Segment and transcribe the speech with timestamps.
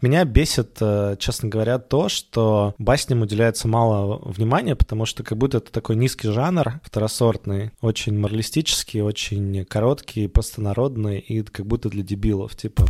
[0.00, 5.58] Меня бесит, э, честно говоря, то, что басням уделяется мало внимания, потому что как будто
[5.58, 12.54] это такой низкий жанр, второсортный, очень моралистический, очень короткий, простонародный и как будто для дебилов,
[12.56, 12.86] типа...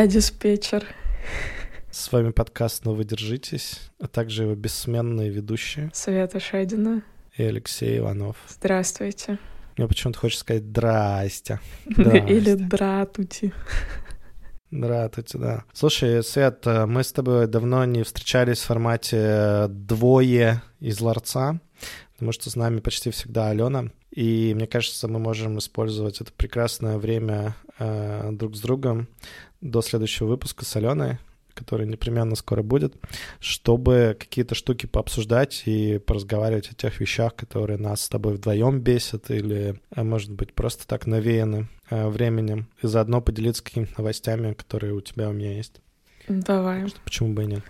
[0.00, 0.86] Я диспетчер.
[1.90, 7.02] С вами подкаст «Но вы держитесь», а также его бессменные ведущие Света Шедина
[7.36, 8.38] и Алексей Иванов.
[8.48, 9.38] Здравствуйте.
[9.76, 11.60] Мне почему-то хочется сказать «здрасте».
[11.84, 13.52] Или «дратути».
[14.70, 15.64] Здравствуйте, да.
[15.74, 21.60] Слушай, Свет, мы с тобой давно не встречались в формате двое из ларца,
[22.14, 23.90] потому что с нами почти всегда Алена.
[24.10, 29.06] И мне кажется, мы можем использовать это прекрасное время э, друг с другом
[29.60, 31.18] до следующего выпуска с Аленой,
[31.54, 32.94] который непременно скоро будет,
[33.38, 39.30] чтобы какие-то штуки пообсуждать и поразговаривать о тех вещах, которые нас с тобой вдвоем бесят
[39.30, 44.94] или, а может быть, просто так навеяны э, временем, и заодно поделиться какими-то новостями, которые
[44.94, 45.80] у тебя у меня есть.
[46.28, 46.86] Давай.
[46.88, 47.62] Что, почему бы и нет?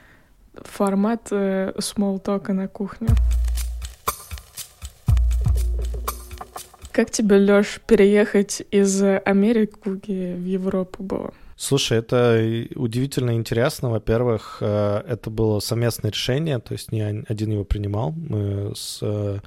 [0.55, 3.09] Формат э, смолтока на кухне.
[6.93, 11.33] Как тебе, Лёш, переехать из Америки в Европу было?
[11.61, 12.43] Слушай, это
[12.75, 13.91] удивительно интересно.
[13.91, 18.13] Во-первых, э, это было совместное решение, то есть не один его принимал.
[18.13, 19.41] Мы с э,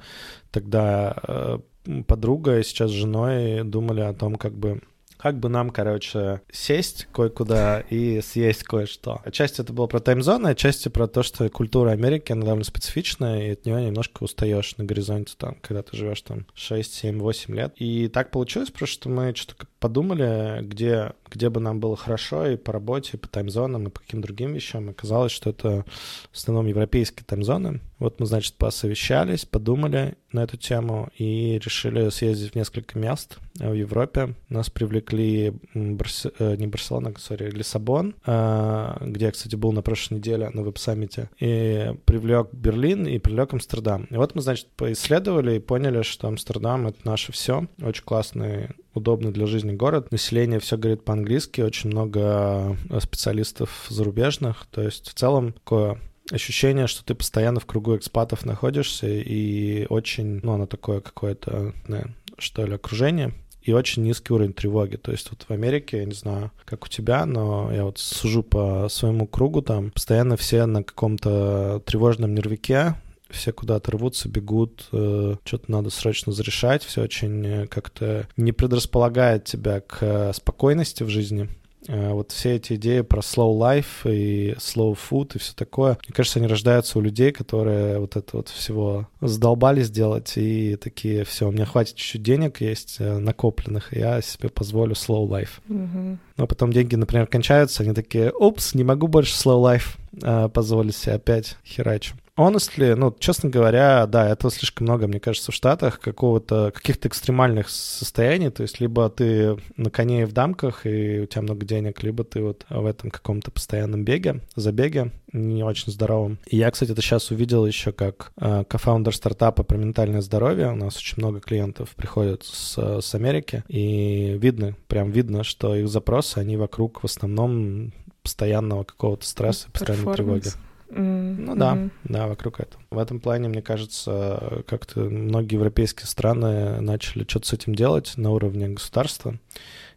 [0.52, 1.58] тогда э,
[2.06, 4.80] подругой, сейчас женой думали о том, как бы
[5.24, 9.22] как бы нам, короче, сесть кое-куда и съесть кое-что.
[9.24, 13.52] Отчасти это было про таймзоны, отчасти про то, что культура Америки, она довольно специфичная, и
[13.52, 17.74] от нее немножко устаешь на горизонте, там, когда ты живешь там 6, 7, 8 лет.
[17.78, 22.56] И так получилось, просто что мы что-то подумали, где, где бы нам было хорошо и
[22.56, 24.88] по работе, и по таймзонам, и по каким другим вещам.
[24.88, 25.84] Оказалось, что это
[26.32, 27.82] в основном европейские таймзоны.
[27.98, 33.74] Вот мы, значит, посовещались, подумали на эту тему и решили съездить в несколько мест в
[33.74, 34.34] Европе.
[34.48, 36.28] Нас привлекли Барс...
[36.38, 41.28] Э, не Барселона, сори, Лиссабон, э, где я, кстати, был на прошлой неделе на веб-саммите,
[41.38, 44.04] и привлек Берлин и привлек Амстердам.
[44.04, 47.66] И вот мы, значит, поисследовали и поняли, что Амстердам— это наше все.
[47.82, 50.10] Очень классный удобный для жизни город.
[50.10, 54.66] Население все говорит по-английски, очень много э, специалистов зарубежных.
[54.70, 55.98] То есть в целом такое
[56.30, 62.14] ощущение, что ты постоянно в кругу экспатов находишься, и очень, ну, оно такое какое-то, не,
[62.38, 64.96] что ли, окружение, и очень низкий уровень тревоги.
[64.96, 68.42] То есть вот в Америке, я не знаю, как у тебя, но я вот сужу
[68.42, 72.94] по своему кругу, там постоянно все на каком-то тревожном нервике,
[73.30, 79.44] все куда-то рвутся, бегут, э, что-то надо срочно зарешать, все очень э, как-то не предрасполагает
[79.44, 81.48] тебя к э, спокойности в жизни.
[81.86, 86.38] Вот все эти идеи про slow life и slow food и все такое, мне кажется,
[86.38, 91.52] они рождаются у людей, которые вот это вот всего задолбались делать и такие, все, у
[91.52, 95.60] меня хватит чуть-чуть денег есть накопленных, и я себе позволю slow life.
[95.68, 96.16] Mm-hmm.
[96.36, 100.96] Но потом деньги, например, кончаются, они такие, упс, не могу больше slow life э, позволить
[100.96, 106.00] себе опять херачу honestly, ну, честно говоря, да, это слишком много, мне кажется, в Штатах
[106.00, 111.26] какого-то, каких-то экстремальных состояний, то есть либо ты на коне и в дамках, и у
[111.26, 116.38] тебя много денег, либо ты вот в этом каком-то постоянном беге, забеге, не очень здоровом.
[116.46, 120.70] И я, кстати, это сейчас увидел еще как э, кофаундер стартапа про ментальное здоровье.
[120.70, 125.88] У нас очень много клиентов приходят с, с Америки, и видно, прям видно, что их
[126.24, 127.92] запросы, они вокруг в основном
[128.22, 130.48] постоянного какого-то стресса, постоянной тревоги.
[130.88, 131.36] Mm-hmm.
[131.38, 132.82] Ну да, да, вокруг этого.
[132.90, 138.30] В этом плане, мне кажется, как-то многие европейские страны начали что-то с этим делать на
[138.30, 139.38] уровне государства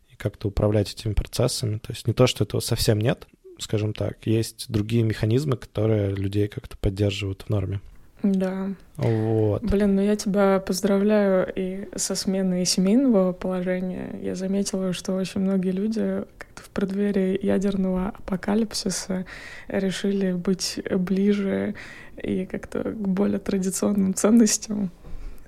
[0.10, 1.78] и как-то управлять этими процессами.
[1.78, 3.28] То есть не то, что этого совсем нет,
[3.60, 7.80] скажем так, есть другие механизмы, которые людей как-то поддерживают в норме.
[8.24, 8.70] Да.
[8.98, 9.62] Вот.
[9.64, 14.20] Блин, ну я тебя поздравляю и со сменой семейного положения.
[14.22, 19.26] Я заметила, что очень многие люди как-то в преддверии ядерного апокалипсиса
[19.68, 21.76] решили быть ближе
[22.22, 24.92] и как-то к более традиционным ценностям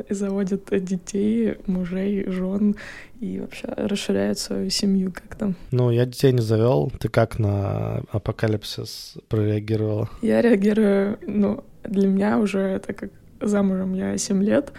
[0.10, 2.75] заводят детей, мужей, жен
[3.19, 5.54] и вообще расширяют свою семью как-то.
[5.71, 6.92] Ну, я детей не завел.
[7.00, 10.10] Ты как на апокалипсис прореагировала?
[10.21, 13.11] Я реагирую, ну, для меня уже это как
[13.41, 14.71] замужем я 7 лет,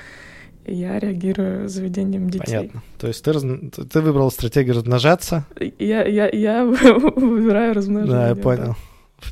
[0.64, 2.46] и я реагирую заведением детей.
[2.46, 2.82] Понятно.
[2.98, 3.42] То есть ты, раз...
[3.42, 5.46] ты выбрал стратегию размножаться?
[5.78, 6.64] Я, я, я
[7.16, 8.12] выбираю размножение.
[8.12, 8.76] Да, я понял.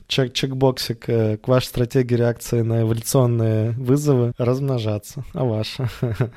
[0.07, 5.25] чек чекбоксик э, к вашей стратегии реакции на эволюционные вызовы размножаться.
[5.33, 5.89] А ваша?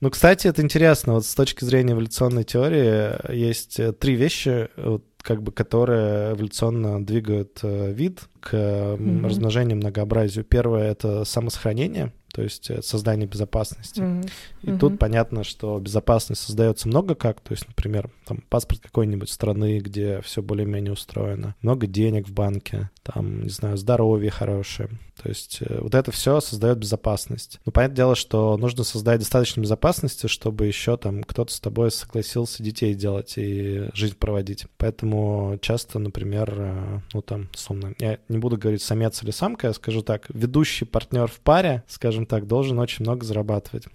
[0.00, 1.14] Ну, кстати, это интересно.
[1.14, 7.04] Вот с точки зрения эволюционной теории есть э, три вещи, вот, как бы, которые эволюционно
[7.04, 9.24] двигают э, вид к mm-hmm.
[9.26, 10.44] размножению, многообразию.
[10.44, 14.00] Первое— это самосохранение— то есть э, создание безопасности.
[14.00, 14.30] Mm-hmm.
[14.62, 14.78] И mm-hmm.
[14.78, 20.20] тут понятно, что безопасность создается много как, то есть, например, там паспорт какой-нибудь страны, где
[20.22, 24.88] все более-менее устроено, много денег в банке, там, не знаю, здоровье хорошее.
[25.22, 27.60] То есть э, вот это все создает безопасность.
[27.64, 32.62] Но понятное дело, что нужно создать достаточно безопасности, чтобы еще там кто-то с тобой согласился
[32.62, 34.66] детей делать и жизнь проводить.
[34.76, 39.72] Поэтому часто, например, э, ну там, словно, я не буду говорить самец или самка, я
[39.72, 43.86] скажу так, ведущий партнер в паре, скажем скажем так, должен очень много зарабатывать.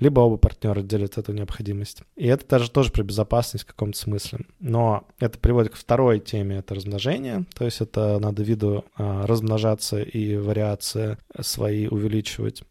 [0.00, 2.02] Либо оба партнера делят эту необходимость.
[2.16, 4.40] И это даже тоже про безопасность в каком-то смысле.
[4.60, 7.44] Но это приводит к второй теме, это размножение.
[7.54, 12.62] То есть это надо виду а, размножаться и вариации свои увеличивать.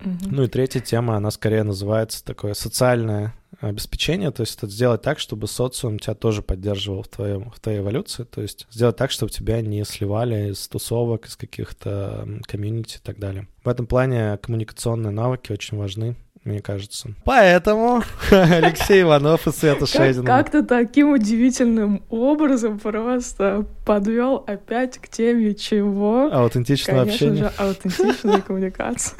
[0.00, 0.30] Угу.
[0.30, 5.18] Ну и третья тема, она скорее называется такое социальное обеспечение, то есть это сделать так,
[5.18, 9.32] чтобы социум тебя тоже поддерживал в, твоем, в твоей эволюции, то есть сделать так, чтобы
[9.32, 13.48] тебя не сливали из тусовок, из каких-то комьюнити и так далее.
[13.64, 17.14] В этом плане коммуникационные навыки очень важны, мне кажется.
[17.24, 20.24] Поэтому Алексей Иванов и Света Шейдин.
[20.24, 26.30] Как ты таким удивительным образом просто подвел опять к теме чего?
[26.32, 27.50] Аутентичного общения.
[27.50, 29.16] Конечно же, аутентичная коммуникация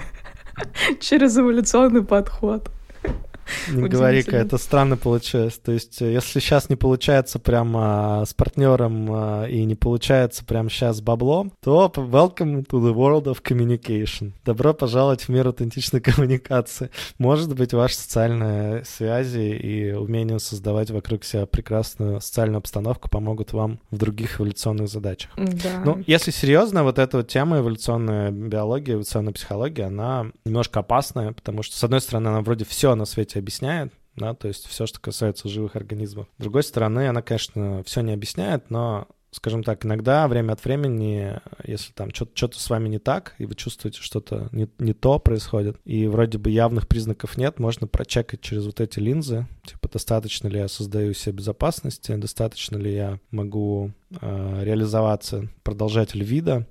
[1.00, 2.70] через эволюционный подход.
[3.68, 5.58] Не говори-ка, это странно получилось.
[5.58, 10.70] То есть, э, если сейчас не получается прямо с партнером а, и не получается прямо
[10.70, 14.32] сейчас с баблом, то welcome to the world of communication.
[14.44, 16.90] Добро пожаловать в мир аутентичной коммуникации.
[17.18, 23.80] Может быть, ваши социальные связи и умение создавать вокруг себя прекрасную социальную обстановку помогут вам
[23.90, 25.30] в других эволюционных задачах.
[25.36, 25.82] Да.
[25.84, 31.62] Ну, если серьезно, вот эта вот тема эволюционная биология, эволюционная психология, она немножко опасная, потому
[31.62, 35.00] что, с одной стороны, она вроде все на свете объясняет, да, то есть все, что
[35.00, 36.29] касается живых организмов.
[36.38, 41.38] С другой стороны, она, конечно, все не объясняет, но скажем так, иногда время от времени,
[41.64, 45.79] если там что-то с вами не так, и вы чувствуете, что-то не, не то происходит,
[45.85, 50.58] и вроде бы явных признаков нет, можно прочекать через вот эти линзы, типа, достаточно ли
[50.58, 56.67] я создаю себе безопасности, достаточно ли я могу э, реализоваться продолжатель вида,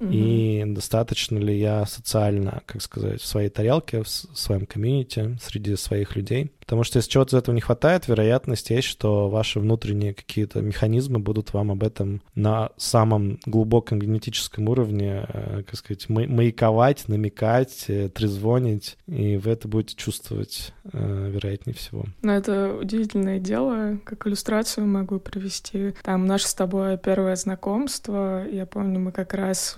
[0.00, 6.16] и достаточно ли я социально, как сказать, в своей тарелке, в своем комьюнити, среди своих
[6.16, 6.52] людей.
[6.68, 11.18] Потому что если чего-то из этого не хватает, вероятность есть, что ваши внутренние какие-то механизмы
[11.18, 18.10] будут вам об этом на самом глубоком генетическом уровне, э, как сказать, маяковать, намекать, э,
[18.10, 22.04] трезвонить, и вы это будете чувствовать, э, вероятнее всего.
[22.20, 25.94] Но это удивительное дело, как иллюстрацию могу привести.
[26.02, 29.72] Там наше с тобой первое знакомство, я помню, мы как раз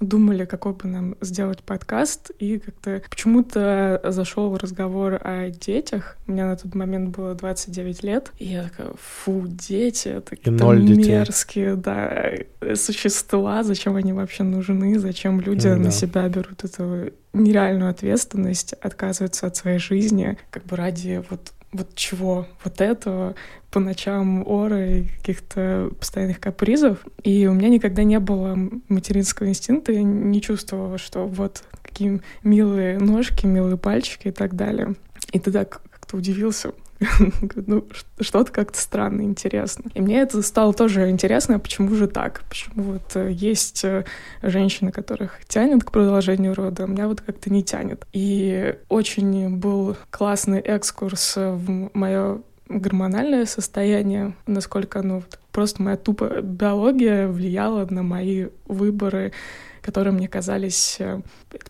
[0.00, 6.16] думали, какой бы нам сделать подкаст, и как-то почему-то зашел разговор о детях.
[6.26, 10.72] У меня на тот момент было 29 лет, и я такая, фу, дети, это какие-то
[10.72, 12.32] мерзкие, да,
[12.74, 15.90] существа, зачем они вообще нужны, зачем люди на да.
[15.90, 22.46] себя берут эту нереальную ответственность, отказываются от своей жизни, как бы ради вот вот чего?
[22.64, 23.34] Вот этого
[23.70, 26.98] по ночам оры и каких-то постоянных капризов.
[27.22, 28.56] И у меня никогда не было
[28.88, 34.94] материнского инстинкта, я не чувствовала, что вот какие милые ножки, милые пальчики и так далее.
[35.32, 36.72] И так как-то удивился,
[37.66, 37.86] ну,
[38.20, 39.90] что-то как-то странно, интересно.
[39.94, 42.42] И мне это стало тоже интересно, а почему же так?
[42.48, 44.04] Почему вот э, есть э,
[44.42, 48.06] женщины, которых тянет к продолжению рода, а меня вот как-то не тянет.
[48.12, 56.42] И очень был классный экскурс в мое гормональное состояние, насколько оно вот, просто моя тупая
[56.42, 59.32] биология влияла на мои выборы
[59.82, 61.20] которые мне казались э,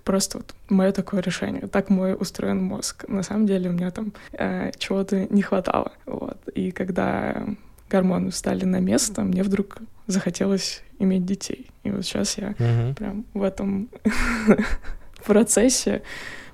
[0.05, 1.67] просто вот мое такое решение.
[1.67, 3.05] Так мой устроен мозг.
[3.09, 5.93] На самом деле у меня там э, чего-то не хватало.
[6.07, 6.39] Вот.
[6.55, 7.47] И когда
[7.91, 11.71] гормоны встали на место, мне вдруг захотелось иметь детей.
[11.85, 12.95] И вот сейчас я uh-huh.
[12.95, 13.89] прям в этом
[15.25, 16.03] процессе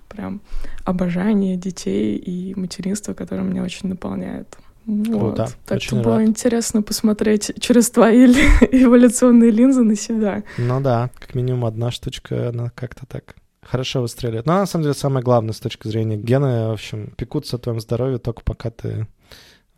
[0.08, 0.40] прям
[0.84, 4.56] обожание детей и материнство, которое меня очень наполняет.
[4.86, 5.36] Вот.
[5.36, 5.48] Круто.
[5.66, 6.04] Так Очень что рад.
[6.04, 8.26] было интересно посмотреть через твои
[8.70, 10.44] эволюционные линзы на себя.
[10.58, 14.46] Ну да, как минимум одна штучка, она как-то так хорошо выстреливает.
[14.46, 17.80] Но на самом деле самое главное с точки зрения гены, в общем, пекутся о твоем
[17.80, 19.06] здоровье только пока ты,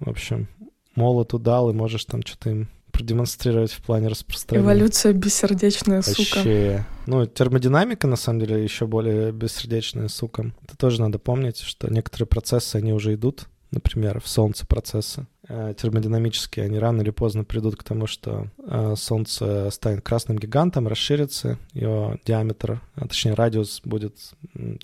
[0.01, 0.49] в общем,
[0.97, 4.65] молод удал и можешь там что-то им продемонстрировать в плане распространения.
[4.67, 6.25] Эволюция бессердечная Вообще.
[6.25, 6.87] сука.
[7.07, 10.53] Ну, термодинамика, на самом деле, еще более бессердечная сука.
[10.63, 15.27] Это тоже надо помнить, что некоторые процессы, они уже идут например, в Солнце процессы.
[15.49, 20.89] э, термодинамические, они рано или поздно придут к тому, что э, Солнце станет красным гигантом,
[20.89, 24.17] расширится, его диаметр, а точнее радиус будет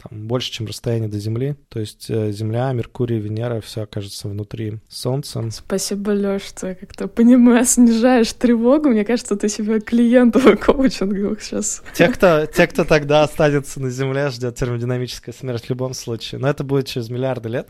[0.02, 1.56] там, больше, чем расстояние до Земли.
[1.68, 5.50] То есть э, Земля, Меркурий, Венера, все окажется внутри Солнца.
[5.50, 8.88] Спасибо, Лёш, ты как-то понимаешь, снижаешь тревогу.
[8.88, 11.82] Мне кажется, ты себя клиентов коучинга сейчас.
[11.94, 16.40] Те, кто, те, кто тогда останется на Земле, ждет термодинамическая смерть в любом случае.
[16.40, 17.68] Но это будет через миллиарды лет.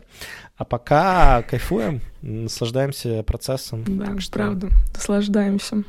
[0.55, 3.83] А пока кайфуем, наслаждаемся процессом.
[3.87, 4.33] Да, так что...
[4.33, 5.83] правда, наслаждаемся.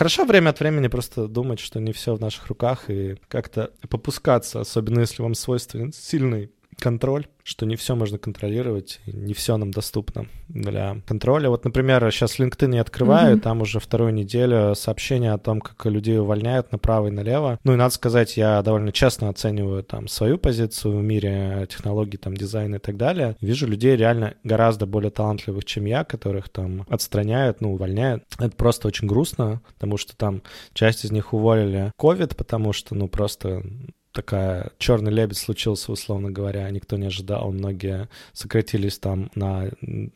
[0.00, 4.58] Хорошо время от времени просто думать, что не все в наших руках и как-то попускаться,
[4.58, 10.26] особенно если вам свойственен сильный контроль, что не все можно контролировать, не все нам доступно
[10.48, 11.50] для контроля.
[11.50, 13.40] Вот, например, сейчас LinkedIn я открываю, mm-hmm.
[13.40, 17.58] там уже вторую неделю сообщения о том, как людей увольняют направо и налево.
[17.64, 22.36] Ну и надо сказать, я довольно честно оцениваю там свою позицию в мире технологий, там
[22.36, 23.36] дизайна и так далее.
[23.40, 28.22] Вижу людей реально гораздо более талантливых, чем я, которых там отстраняют, ну, увольняют.
[28.38, 30.42] Это просто очень грустно, потому что там
[30.72, 33.64] часть из них уволили COVID, потому что, ну, просто
[34.12, 39.68] такая черный лебедь случился, условно говоря, никто не ожидал, многие сократились там на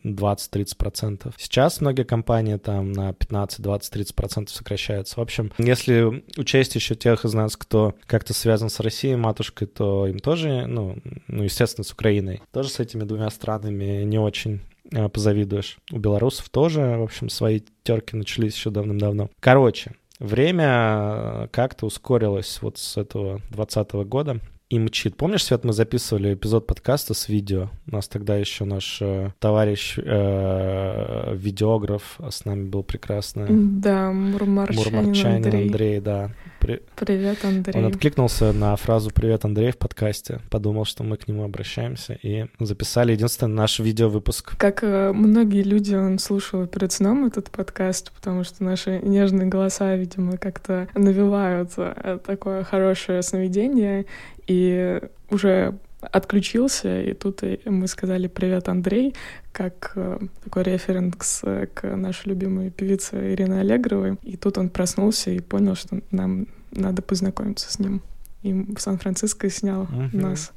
[0.04, 1.32] 20-30%.
[1.38, 5.16] Сейчас многие компании там на 15, 20, 30% сокращаются.
[5.16, 10.06] В общем, если учесть еще тех из нас, кто как-то связан с Россией, матушкой, то
[10.06, 10.98] им тоже, ну,
[11.28, 14.60] ну естественно, с Украиной, тоже с этими двумя странами не очень
[14.92, 15.78] э, позавидуешь.
[15.92, 19.30] У белорусов тоже, в общем, свои терки начались еще давным-давно.
[19.40, 19.92] Короче,
[20.24, 24.40] Время э, как-то ускорилось вот с этого 2020 года
[24.70, 25.16] и мчит.
[25.16, 27.68] Помнишь, Свет, мы записывали эпизод подкаста с видео?
[27.86, 33.46] У нас тогда еще наш э, товарищ э, видеограф с нами был прекрасный.
[33.50, 35.66] Да, Мурмарчанин, Мурмарчанин Андрей.
[35.66, 36.30] Андрей, да.
[36.60, 36.80] При...
[36.96, 37.78] Привет, Андрей.
[37.78, 42.46] Он откликнулся на фразу «Привет, Андрей» в подкасте, подумал, что мы к нему обращаемся, и
[42.58, 44.56] записали единственный наш видеовыпуск.
[44.56, 49.94] Как э, многие люди, он слушал перед сном этот подкаст, потому что наши нежные голоса,
[49.94, 54.06] видимо, как-то навевают э, такое хорошее сновидение,
[54.46, 59.14] и уже отключился, и тут мы сказали «Привет, Андрей»,
[59.52, 64.18] как э, такой референс к нашей любимой певице Ирине Аллегровой.
[64.22, 68.02] И тут он проснулся и понял, что нам надо познакомиться с ним
[68.44, 70.16] и в Сан-Франциско снял uh-huh.
[70.16, 70.52] нас.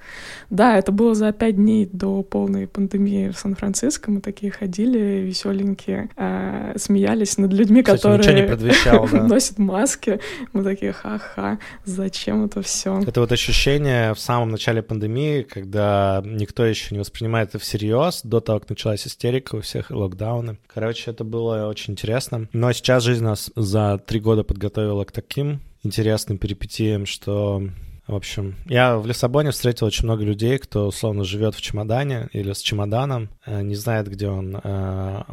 [0.50, 4.12] Да, это было за пять дней до полной пандемии в Сан-Франциско.
[4.12, 10.20] Мы такие ходили веселенькие, э, смеялись над людьми, Кстати, которые носят маски.
[10.52, 13.00] Мы такие, ха-ха, зачем это все?
[13.00, 18.42] Это вот ощущение в самом начале пандемии, когда никто еще не воспринимает это всерьез, до
[18.42, 20.58] того, как началась истерика у всех локдауны.
[20.68, 22.50] Короче, это было очень интересно.
[22.52, 27.64] Но сейчас жизнь нас за три года подготовила к таким интересным перипетиям, что
[28.08, 32.54] в общем, я в Лиссабоне встретил очень много людей, кто условно живет в чемодане или
[32.54, 35.24] с чемоданом, э, не знает, где он, э,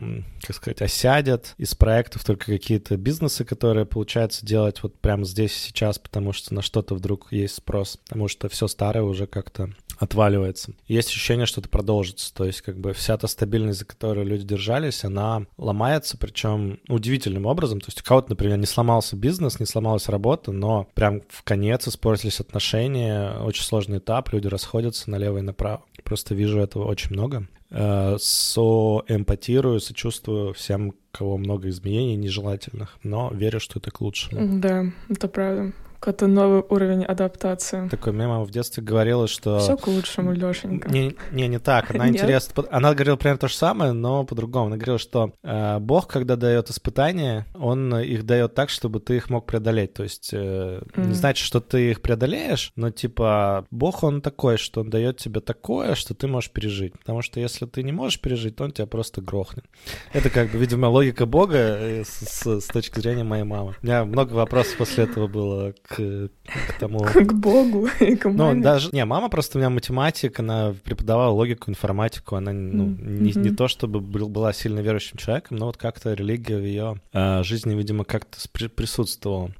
[0.42, 1.54] как сказать, осядет.
[1.56, 6.52] Из проектов только какие-то бизнесы, которые получается делать вот прямо здесь и сейчас, потому что
[6.52, 10.72] на что-то вдруг есть спрос, потому что все старое уже как-то отваливается.
[10.86, 12.32] Есть ощущение, что это продолжится.
[12.34, 17.46] То есть как бы вся та стабильность, за которую люди держались, она ломается, причем удивительным
[17.46, 17.80] образом.
[17.80, 21.86] То есть у кого-то, например, не сломался бизнес, не сломалась работа, но прям в конец
[21.88, 25.82] испортились отношения, очень сложный этап, люди расходятся налево и направо.
[26.02, 27.48] Просто вижу этого очень много.
[27.70, 34.60] Э, соэмпатирую, сочувствую всем, кого много изменений нежелательных, но верю, что это к лучшему.
[34.60, 35.72] Да, это правда
[36.04, 37.88] какой-то новый уровень адаптации.
[37.88, 39.58] Такой мне мама в детстве говорила, что...
[39.58, 40.90] Все к лучшему, Лешенька.
[40.90, 41.94] Не, не, не так.
[41.94, 42.64] Она интересно...
[42.70, 44.66] Она говорила примерно то же самое, но по-другому.
[44.66, 49.30] Она говорила, что э, Бог, когда дает испытания, он их дает так, чтобы ты их
[49.30, 49.94] мог преодолеть.
[49.94, 51.06] То есть э, mm.
[51.06, 55.40] не значит, что ты их преодолеешь, но типа Бог, он такой, что он дает тебе
[55.40, 56.98] такое, что ты можешь пережить.
[56.98, 59.64] Потому что если ты не можешь пережить, то он тебя просто грохнет.
[60.12, 63.74] Это как бы, видимо, логика Бога э, с, с, с точки зрения моей мамы.
[63.82, 66.28] У меня много вопросов после этого было к к,
[66.68, 66.98] к тому...
[67.04, 68.54] К Богу и к маме.
[68.54, 68.90] Ну, даже...
[68.92, 73.20] Не, мама просто у меня математик, она преподавала логику, информатику, она ну, mm-hmm.
[73.20, 77.00] не, не то чтобы был, была сильно верующим человеком, но вот как-то религия в ее
[77.12, 79.50] э, жизни, видимо, как-то присутствовала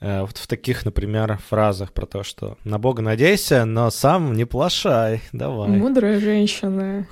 [0.00, 4.44] э, вот в таких, например, фразах про то, что на Бога надейся, но сам не
[4.44, 5.68] плашай, давай.
[5.68, 7.06] Мудрая женщина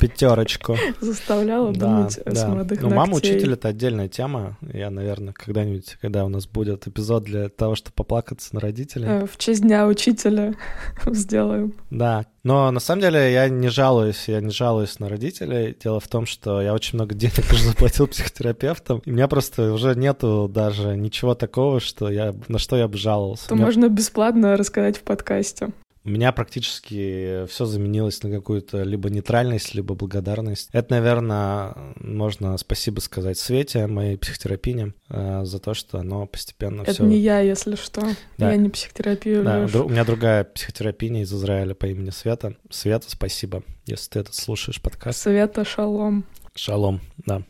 [0.00, 0.76] пятерочку.
[1.00, 2.34] Заставляла да, думать да.
[2.34, 4.56] с молодых Ну, мама учитель— это отдельная тема.
[4.72, 9.06] Я, наверное, когда-нибудь, когда у нас будет эпизод для того, чтобы поплакаться на родителей.
[9.06, 10.54] Э, в честь дня учителя
[11.06, 11.74] сделаем.
[11.90, 12.26] Да.
[12.42, 15.76] Но на самом деле я не жалуюсь, я не жалуюсь на родителей.
[15.82, 19.00] Дело в том, что я очень много денег уже заплатил психотерапевтам.
[19.04, 22.96] И у меня просто уже нету даже ничего такого, что я, на что я бы
[22.96, 23.48] жаловался.
[23.48, 23.66] То меня...
[23.66, 25.68] можно бесплатно рассказать в подкасте.
[26.04, 30.68] У меня практически все заменилось на какую-то либо нейтральность, либо благодарность.
[30.72, 36.92] Это, наверное, можно спасибо сказать Свете, моей психотерапине, э, за то, что оно постепенно Это
[36.92, 37.04] все...
[37.04, 38.02] не я, если что.
[38.38, 38.50] Да.
[38.50, 42.56] Я не психотерапию, да, У меня другая психотерапия из Израиля по имени Света.
[42.70, 45.20] Света, спасибо, если ты это слушаешь подкаст.
[45.20, 46.24] Света, шалом.
[46.54, 47.42] Шалом, да.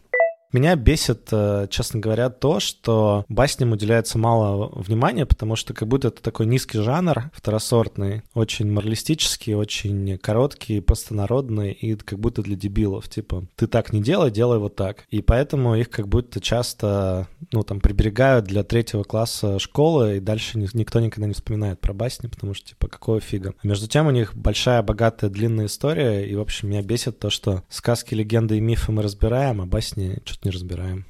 [0.53, 6.09] Меня бесит, э, честно говоря, то, что басням уделяется мало внимания, потому что как будто
[6.09, 13.09] это такой низкий жанр, второсортный, очень моралистический, очень короткий, простонародный и как будто для дебилов.
[13.09, 15.05] Типа, ты так не делай, делай вот так.
[15.11, 20.59] И поэтому их как будто часто, ну, там, приберегают для третьего класса школы, и дальше
[20.59, 23.55] никто никогда не вспоминает про басни, потому что, типа, какого фига.
[23.63, 27.31] А между тем у них большая, богатая, длинная история, и, в общем, меня бесит то,
[27.31, 31.05] что сказки, легенды и мифы мы разбираем, а басни что не разбираем.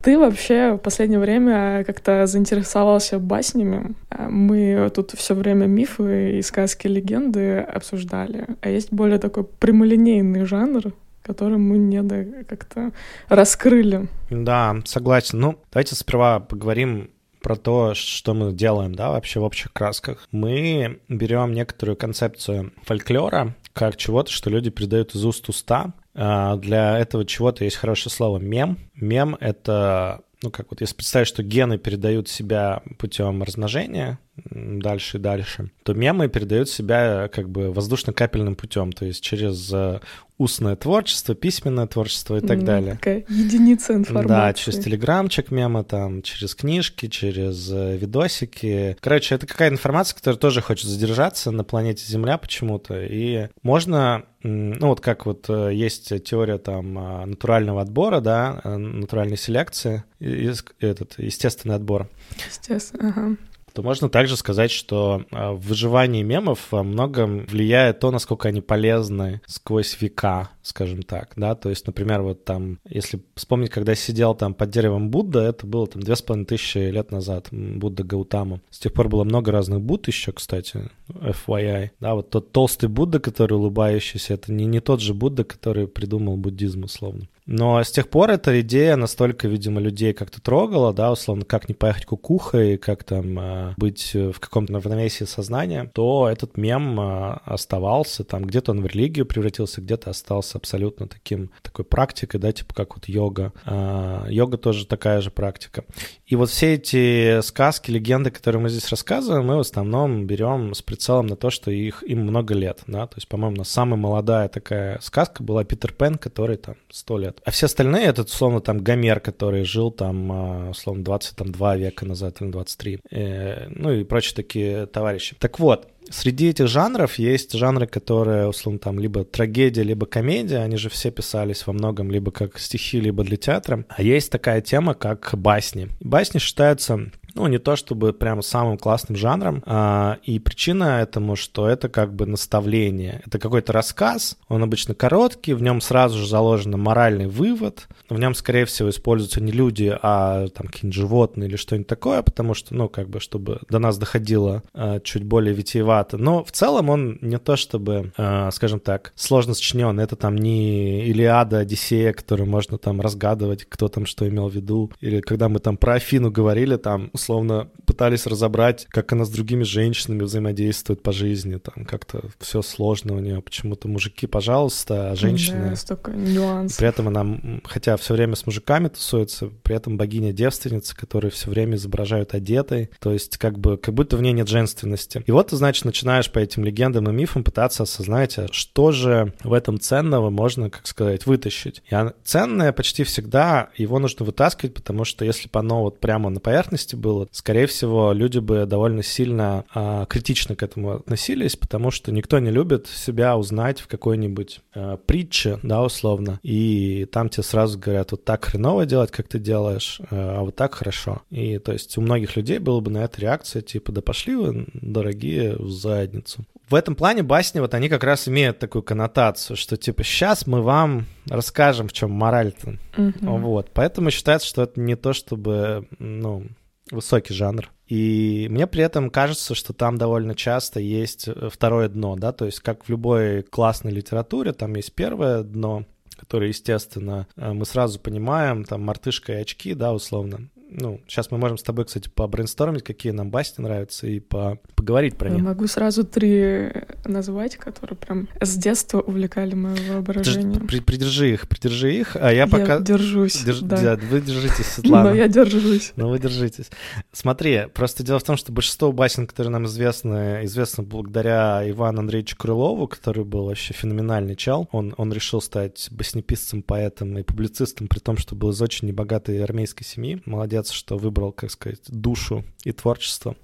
[0.00, 3.96] Ты вообще в последнее время как-то заинтересовался баснями.
[4.16, 8.46] Мы тут все время мифы и сказки, легенды обсуждали.
[8.60, 10.92] А есть более такой прямолинейный жанр,
[11.22, 12.92] который мы не как-то
[13.28, 14.08] раскрыли.
[14.30, 15.40] Да, согласен.
[15.40, 17.10] Ну, давайте сперва поговорим
[17.42, 20.28] про то, что мы делаем, да, вообще в общих красках.
[20.30, 27.24] Мы берем некоторую концепцию фольклора, как чего-то, что люди передают из уст уста, для этого
[27.24, 28.78] чего-то есть хорошее слово мем.
[28.94, 34.18] Мем— это, ну как вот, если представить, что гены передают себя путем размножения,
[34.50, 40.00] дальше и дальше, то мемы передают себя как бы воздушно-капельным путем, то есть через э,
[40.38, 42.94] устное творчество, письменное творчество и так mm, далее.
[42.94, 44.28] Такая единица информации.
[44.28, 48.96] Да, через телеграмчик мемы, там, через книжки, через э, видосики.
[49.00, 53.02] Короче, это какая информация, которая тоже хочет задержаться на планете Земля почему-то.
[53.04, 56.94] И можно, ну вот как вот э, есть теория там
[57.28, 62.08] натурального отбора, да, натуральной селекции, этот естественный отбор.
[62.48, 63.36] Естественно, ага
[63.78, 69.40] то можно также сказать, что а, выживание мемов во многом влияет то, насколько они полезны
[69.46, 74.54] сквозь века, скажем так, да, то есть, например, вот там, если вспомнить, когда сидел там
[74.54, 78.60] под деревом Будда, это было там две с половиной тысячи лет назад, Будда Гаутама.
[78.70, 83.18] С тех пор было много разных Будд еще, кстати, FYI, да, вот тот толстый Будда,
[83.18, 87.28] который улыбающийся, это не, не тот же Будда, который придумал буддизм, условно.
[87.48, 91.74] Но с тех пор эта идея настолько, видимо, людей как-то трогала, да, условно, как не
[91.74, 98.22] поехать кукухой, как там э, быть в каком-то равновесии сознания, то этот мем э, оставался,
[98.22, 102.94] там где-то он в религию превратился, где-то остался абсолютно таким, такой практикой, да, типа как
[102.94, 103.52] вот йога.
[103.66, 105.84] Э, йога тоже такая же практика.
[106.26, 110.82] И вот все эти сказки, легенды, которые мы здесь рассказываем, мы в основном берем с
[110.82, 114.98] прицелом на то, что их им много лет, да, то есть, по-моему, самая молодая такая
[115.00, 119.20] сказка была Питер Пен, который там сто лет а все остальные, это, условно, там, Гомер,
[119.20, 124.84] который жил там, а, условно, 22 века назад или 23, э, ну и прочие такие
[124.84, 125.34] товарищи.
[125.38, 130.76] Так вот, Среди этих жанров есть жанры, которые, условно, там либо трагедия, либо комедия, они
[130.76, 133.84] же все писались во многом либо как стихи, либо для театра.
[133.88, 135.88] А есть такая тема, как басни.
[136.00, 141.68] Басни считаются ну, не то чтобы прям самым классным жанром, а, и причина этому, что
[141.68, 143.22] это как бы наставление.
[143.24, 148.34] Это какой-то рассказ, он обычно короткий, в нем сразу же заложен моральный вывод, в нем,
[148.34, 152.88] скорее всего, используются не люди, а там какие-нибудь животные или что-нибудь такое, потому что, ну,
[152.88, 156.18] как бы, чтобы до нас доходило а, чуть более витиевато.
[156.18, 160.00] Но в целом он не то чтобы, а, скажем так, сложно сочинен.
[160.00, 164.90] Это там не Илиада, Одиссея, которую можно там разгадывать, кто там что имел в виду.
[165.00, 169.62] Или когда мы там про Афину говорили, там, условно пытались разобрать, как она с другими
[169.62, 175.70] женщинами взаимодействует по жизни, там как-то все сложно у нее, почему-то мужики, пожалуйста, а женщины...
[175.70, 176.78] Да, столько нюансов.
[176.78, 181.76] При этом она, хотя все время с мужиками тусуется, при этом богиня-девственница, которую все время
[181.76, 185.22] изображают одетой, то есть как бы, как будто в ней нет женственности.
[185.26, 189.34] И вот ты, значит, начинаешь по этим легендам и мифам пытаться осознать, а что же
[189.44, 191.82] в этом ценного можно, как сказать, вытащить.
[191.90, 196.40] И ценное почти всегда его нужно вытаскивать, потому что если бы оно вот прямо на
[196.40, 201.90] поверхности было, было, скорее всего, люди бы довольно сильно а, критично к этому относились, потому
[201.90, 207.44] что никто не любит себя узнать в какой-нибудь а, притче, да, условно, и там тебе
[207.44, 211.22] сразу говорят, вот так хреново делать, как ты делаешь, а, а вот так хорошо.
[211.30, 214.66] И то есть у многих людей было бы на это реакция, типа, да пошли вы,
[214.74, 216.44] дорогие, в задницу.
[216.68, 220.60] В этом плане басни, вот они как раз имеют такую коннотацию, что типа сейчас мы
[220.60, 222.76] вам расскажем, в чем мораль-то.
[222.96, 223.40] Mm-hmm.
[223.40, 223.70] Вот.
[223.72, 226.44] Поэтому считается, что это не то, чтобы, ну,
[226.90, 227.70] высокий жанр.
[227.86, 232.44] И мне при этом кажется, что там довольно часто есть э, второе дно, да, то
[232.44, 237.98] есть как в любой классной литературе, там есть первое дно, которое, естественно, э, мы сразу
[237.98, 240.50] понимаем, там, мартышка и очки, да, условно.
[240.70, 244.58] Ну, сейчас мы можем с тобой, кстати, побрейнстормить, какие нам басни нравятся, и по...
[244.74, 245.38] поговорить про них.
[245.38, 246.70] Я могу сразу три
[247.04, 250.60] назвать, которые прям с детства увлекали мое воображение.
[250.60, 252.80] При, придержи их, придержи их, а я, я пока...
[252.80, 253.60] держусь, Держ...
[253.60, 253.96] да.
[253.96, 253.96] да.
[253.96, 255.10] Вы держитесь, Светлана.
[255.10, 255.92] Но я держусь.
[255.96, 256.70] Но вы держитесь.
[257.12, 262.36] Смотри, просто дело в том, что большинство басен, которые нам известны, известно благодаря Ивану Андреевичу
[262.36, 264.68] Крылову, который был вообще феноменальный чел.
[264.72, 269.42] Он, он решил стать баснеписцем, поэтом и публицистом, при том, что был из очень небогатой
[269.42, 270.20] армейской семьи.
[270.24, 273.36] Молодец, что выбрал, как сказать, душу и творчество.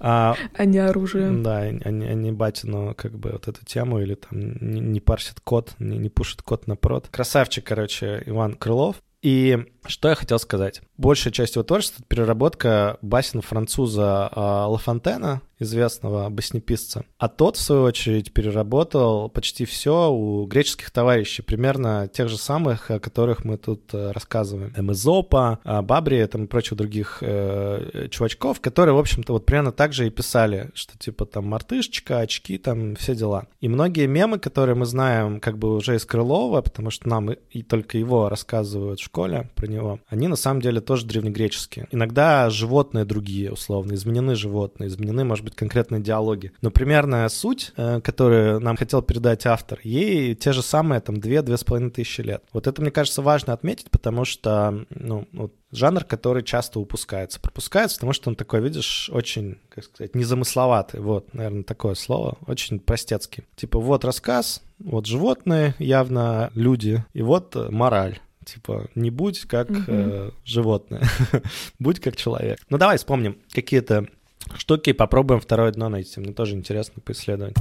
[0.00, 1.30] А, а не оружие.
[1.30, 5.00] Да, а не, а не батину, как бы, вот эту тему, или там не, не
[5.00, 7.08] парсит код, не, не пушит код на прод.
[7.10, 8.96] Красавчик, короче, Иван Крылов.
[9.22, 10.82] И что я хотел сказать?
[10.96, 17.04] Большая часть его творчества— это переработка басен француза а, Ла Фонтена, известного баснеписца.
[17.18, 22.90] А тот, в свою очередь, переработал почти все у греческих товарищей, примерно тех же самых,
[22.90, 24.72] о которых мы тут э, рассказываем.
[24.76, 30.06] Эмезопа, Бабри там, и прочих других э, чувачков, которые, в общем-то, вот примерно так же
[30.06, 33.46] и писали, что типа там мартышечка, очки, там все дела.
[33.60, 37.38] И многие мемы, которые мы знаем как бы уже из Крылова, потому что нам и,
[37.50, 41.88] и только его рассказывают в школе про него, они на самом деле тоже древнегреческие.
[41.90, 46.52] Иногда животные другие, условно, изменены животные, изменены, может быть, конкретные диалоги.
[46.60, 51.56] Но примерная суть, э, которую нам хотел передать автор, ей те же самые там две-две
[51.56, 52.42] с половиной тысячи лет.
[52.52, 57.40] Вот это, мне кажется, важно отметить, потому что, ну, вот жанр, который часто упускается.
[57.40, 61.00] Пропускается, потому что он такой, видишь, очень, как сказать, незамысловатый.
[61.00, 63.44] Вот, наверное, такое слово, очень простецкий.
[63.56, 68.20] Типа, вот рассказ, вот животные, явно люди, и вот мораль.
[68.44, 69.84] Типа, не будь как угу.
[69.86, 71.02] э, животное,
[71.78, 72.58] будь как человек.
[72.70, 74.08] Ну давай вспомним какие-то
[74.56, 76.20] штуки, попробуем второе дно найти.
[76.20, 77.56] Мне тоже интересно поисследовать.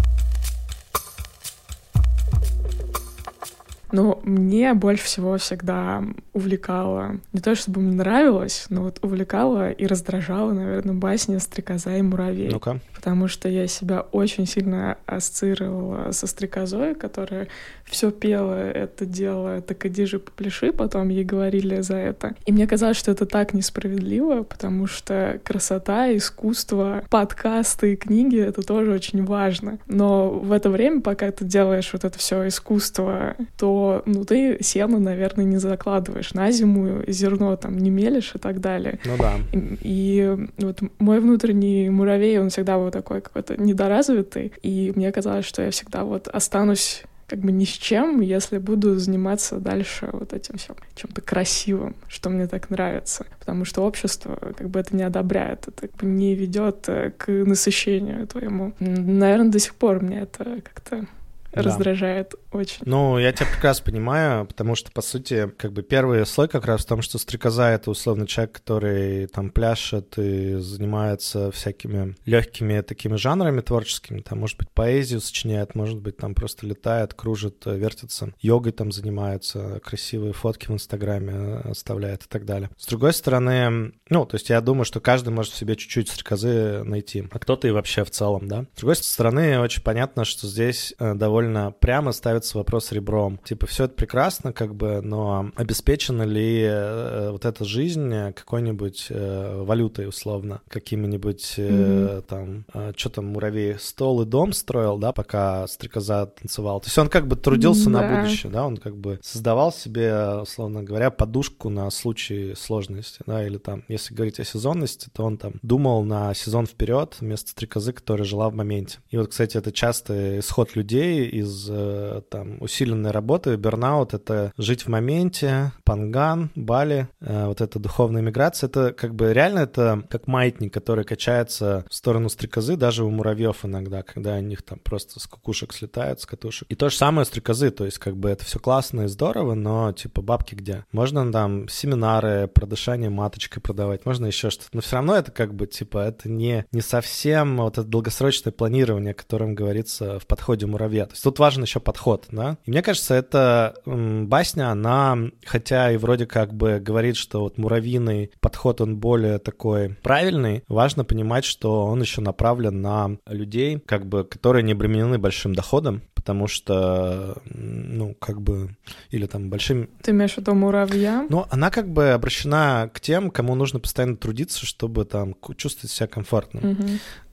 [3.91, 9.85] Но мне больше всего всегда увлекало, не то чтобы мне нравилось, но вот увлекало и
[9.85, 12.49] раздражало, наверное, басня «Стрекоза и муравей».
[12.51, 12.79] Ну-ка.
[12.95, 17.47] Потому что я себя очень сильно ассоциировала со стрекозой, которая
[17.85, 22.35] все пела это дело «Так иди же попляши», потом ей говорили за это.
[22.45, 28.61] И мне казалось, что это так несправедливо, потому что красота, искусство, подкасты и книги— это
[28.61, 29.79] тоже очень важно.
[29.87, 34.99] Но в это время, пока ты делаешь вот это все искусство, то ну, ты сено,
[34.99, 38.99] наверное, не закладываешь на зиму, зерно там не мелешь и так далее.
[39.05, 39.33] Ну да.
[39.53, 45.45] И, и вот мой внутренний муравей, он всегда был такой какой-то недоразвитый, и мне казалось,
[45.45, 50.33] что я всегда вот останусь как бы ни с чем, если буду заниматься дальше вот
[50.33, 53.25] этим всем чем-то красивым, что мне так нравится.
[53.39, 57.29] Потому что общество как бы это не одобряет, это как бы не ведет э, к
[57.29, 58.73] насыщению твоему.
[58.79, 61.05] Наверное, до сих пор мне это как-то
[61.53, 61.61] да.
[61.61, 62.79] раздражает очень.
[62.85, 66.83] Ну, я тебя прекрасно понимаю, потому что, по сути, как бы первый слой как раз
[66.83, 73.15] в том, что стрекоза— это условно человек, который там пляшет и занимается всякими легкими такими
[73.15, 78.71] жанрами творческими, там, может быть, поэзию сочиняет, может быть, там просто летает, кружит, вертится, йогой
[78.71, 82.69] там занимается, красивые фотки в Инстаграме оставляет и так далее.
[82.77, 86.83] С другой стороны, ну, то есть я думаю, что каждый может в себе чуть-чуть стрекозы
[86.83, 88.65] найти, а кто-то и вообще в целом, да.
[88.75, 93.39] С другой стороны, очень понятно, что здесь э, довольно прямо ставит ставится вопрос ребром.
[93.43, 99.63] Типа, все это прекрасно, как бы, но обеспечена ли э, вот эта жизнь какой-нибудь э,
[99.63, 102.21] валютой, условно, какими-нибудь э, mm-hmm.
[102.21, 106.79] там, э, что там, муравей, стол и дом строил, да, пока стрекоза танцевал.
[106.79, 108.07] То есть он как бы трудился mm-hmm.
[108.07, 113.45] на будущее, да, он как бы создавал себе, условно говоря, подушку на случай сложности, да,
[113.45, 117.91] или там, если говорить о сезонности, то он там думал на сезон вперед вместо стрекозы,
[117.91, 118.99] которая жила в моменте.
[119.09, 123.55] И вот, кстати, это часто исход людей из э, там усиленной работы.
[123.55, 128.67] Бернаут— это жить в моменте, панган, Бали, э, вот эта духовная миграция.
[128.67, 133.65] Это как бы реально это как маятник, который качается в сторону стрекозы, даже у муравьев
[133.65, 136.67] иногда, когда у них там просто с кукушек слетают, с катушек.
[136.69, 139.91] И то же самое стрекозы, то есть как бы это все классно и здорово, но
[139.93, 140.85] типа бабки где?
[140.91, 145.53] Можно там семинары про дышание маточкой продавать, можно еще что-то, но все равно это как
[145.53, 150.65] бы типа это не, не совсем вот это долгосрочное планирование, о котором говорится в подходе
[150.65, 151.05] муравья.
[151.05, 152.57] То есть тут важен еще подход подход, да.
[152.65, 158.31] И мне кажется, эта басня, она, хотя и вроде как бы говорит, что вот муравьиный
[158.39, 164.23] подход, он более такой правильный, важно понимать, что он еще направлен на людей, как бы,
[164.23, 168.75] которые не обременены большим доходом, потому что, ну, как бы,
[169.09, 169.89] или там большим...
[170.01, 171.25] Ты имеешь в виду муравья?
[171.29, 176.07] Ну, она как бы обращена к тем, кому нужно постоянно трудиться, чтобы там чувствовать себя
[176.07, 176.71] комфортно.
[176.71, 176.87] Угу.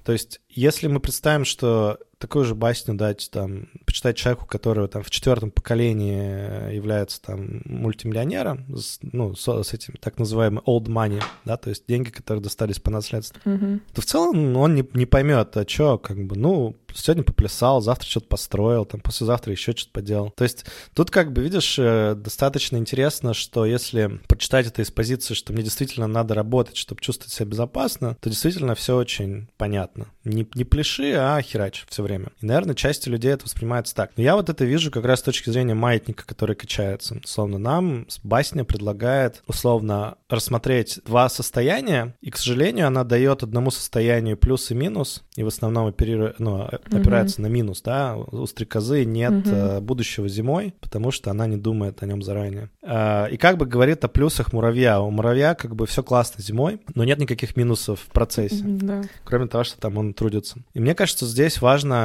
[0.05, 5.02] То есть, если мы представим, что такую же басню дать, там, почитать человеку, который там
[5.02, 11.22] в четвертом поколении является там мультимиллионером, с, ну, с, с этим так называемым old money,
[11.44, 13.83] да, то есть деньги, которые достались по наследству, Мгм.
[13.94, 18.07] то в целом он не, не поймет, а что, как бы, ну, сегодня поплясал, завтра
[18.09, 20.31] что-то построил, там, послезавтра еще что-то поделал.
[20.31, 25.35] То есть тут, как бы, видишь, э, достаточно интересно, что если прочитать это из позиции,
[25.35, 30.07] что мне действительно надо работать, чтобы чувствовать себя безопасно, то действительно все очень понятно.
[30.24, 32.29] Не, не пляши, а херач все время.
[32.40, 34.11] И, наверное, части людей это воспринимается так.
[34.16, 37.21] Но я вот это вижу как раз с точки зрения маятника, который качается.
[37.25, 44.37] Условно, нам басня предлагает, условно, рассмотреть два состояния, и, к сожалению, она дает одному состоянию
[44.37, 49.47] плюс и минус, и в основном оперирует, ну, опирается на минус, да, у стрекозы нет
[49.47, 52.71] э, будущего зимой, потому что она не думает о нем заранее.
[52.83, 55.01] Э, И как бы говорит о плюсах муравья.
[55.01, 59.03] У муравья как бы все классно зимой, но нет никаких минусов в процессе Да.
[59.25, 60.59] кроме того, что там он трудится.
[60.75, 61.98] И мне кажется, здесь важно,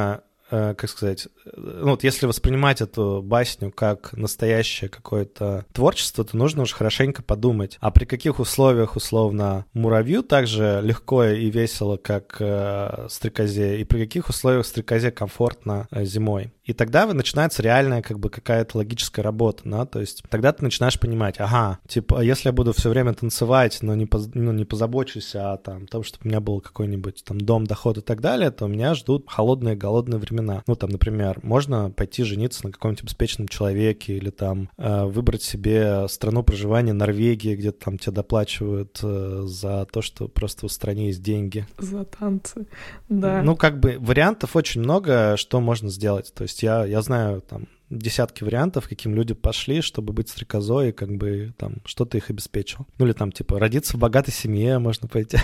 [0.50, 6.62] э, как сказать, ну вот если воспринимать эту басню как настоящее какое-то творчество, то нужно
[6.62, 12.36] уж хорошенько подумать, а при каких условиях, условно, муравью так же легко и весело, как
[12.40, 16.52] э, стрекозе, и при каких условиях стрекозе комфортно э, зимой.
[16.64, 20.98] И тогда начинается реальная как бы какая-то логическая работа, да, то есть тогда ты начинаешь
[20.98, 25.34] понимать, ага, типа, если я буду все время танцевать, но не, поз- ну, не позабочусь
[25.34, 28.66] о там, том, чтобы у меня был какой-нибудь там дом, доход и так далее, то
[28.66, 30.62] меня ждут холодные, голодные времена.
[30.66, 36.08] Ну, там, например, можно пойти жениться на каком-нибудь обеспеченном человеке или там э, выбрать себе
[36.08, 41.22] страну проживания Норвегии, где там тебе доплачивают э, за то, что просто в стране есть
[41.22, 41.66] деньги.
[41.78, 42.66] За танцы.
[43.08, 43.42] Да.
[43.42, 46.32] Ну, как бы вариантов очень много, что можно сделать.
[46.34, 47.66] То есть я, я знаю там
[47.98, 52.86] десятки вариантов, каким люди пошли, чтобы быть стрекозой, и как бы там что-то их обеспечил.
[52.98, 55.38] Ну или там типа родиться в богатой семье можно пойти.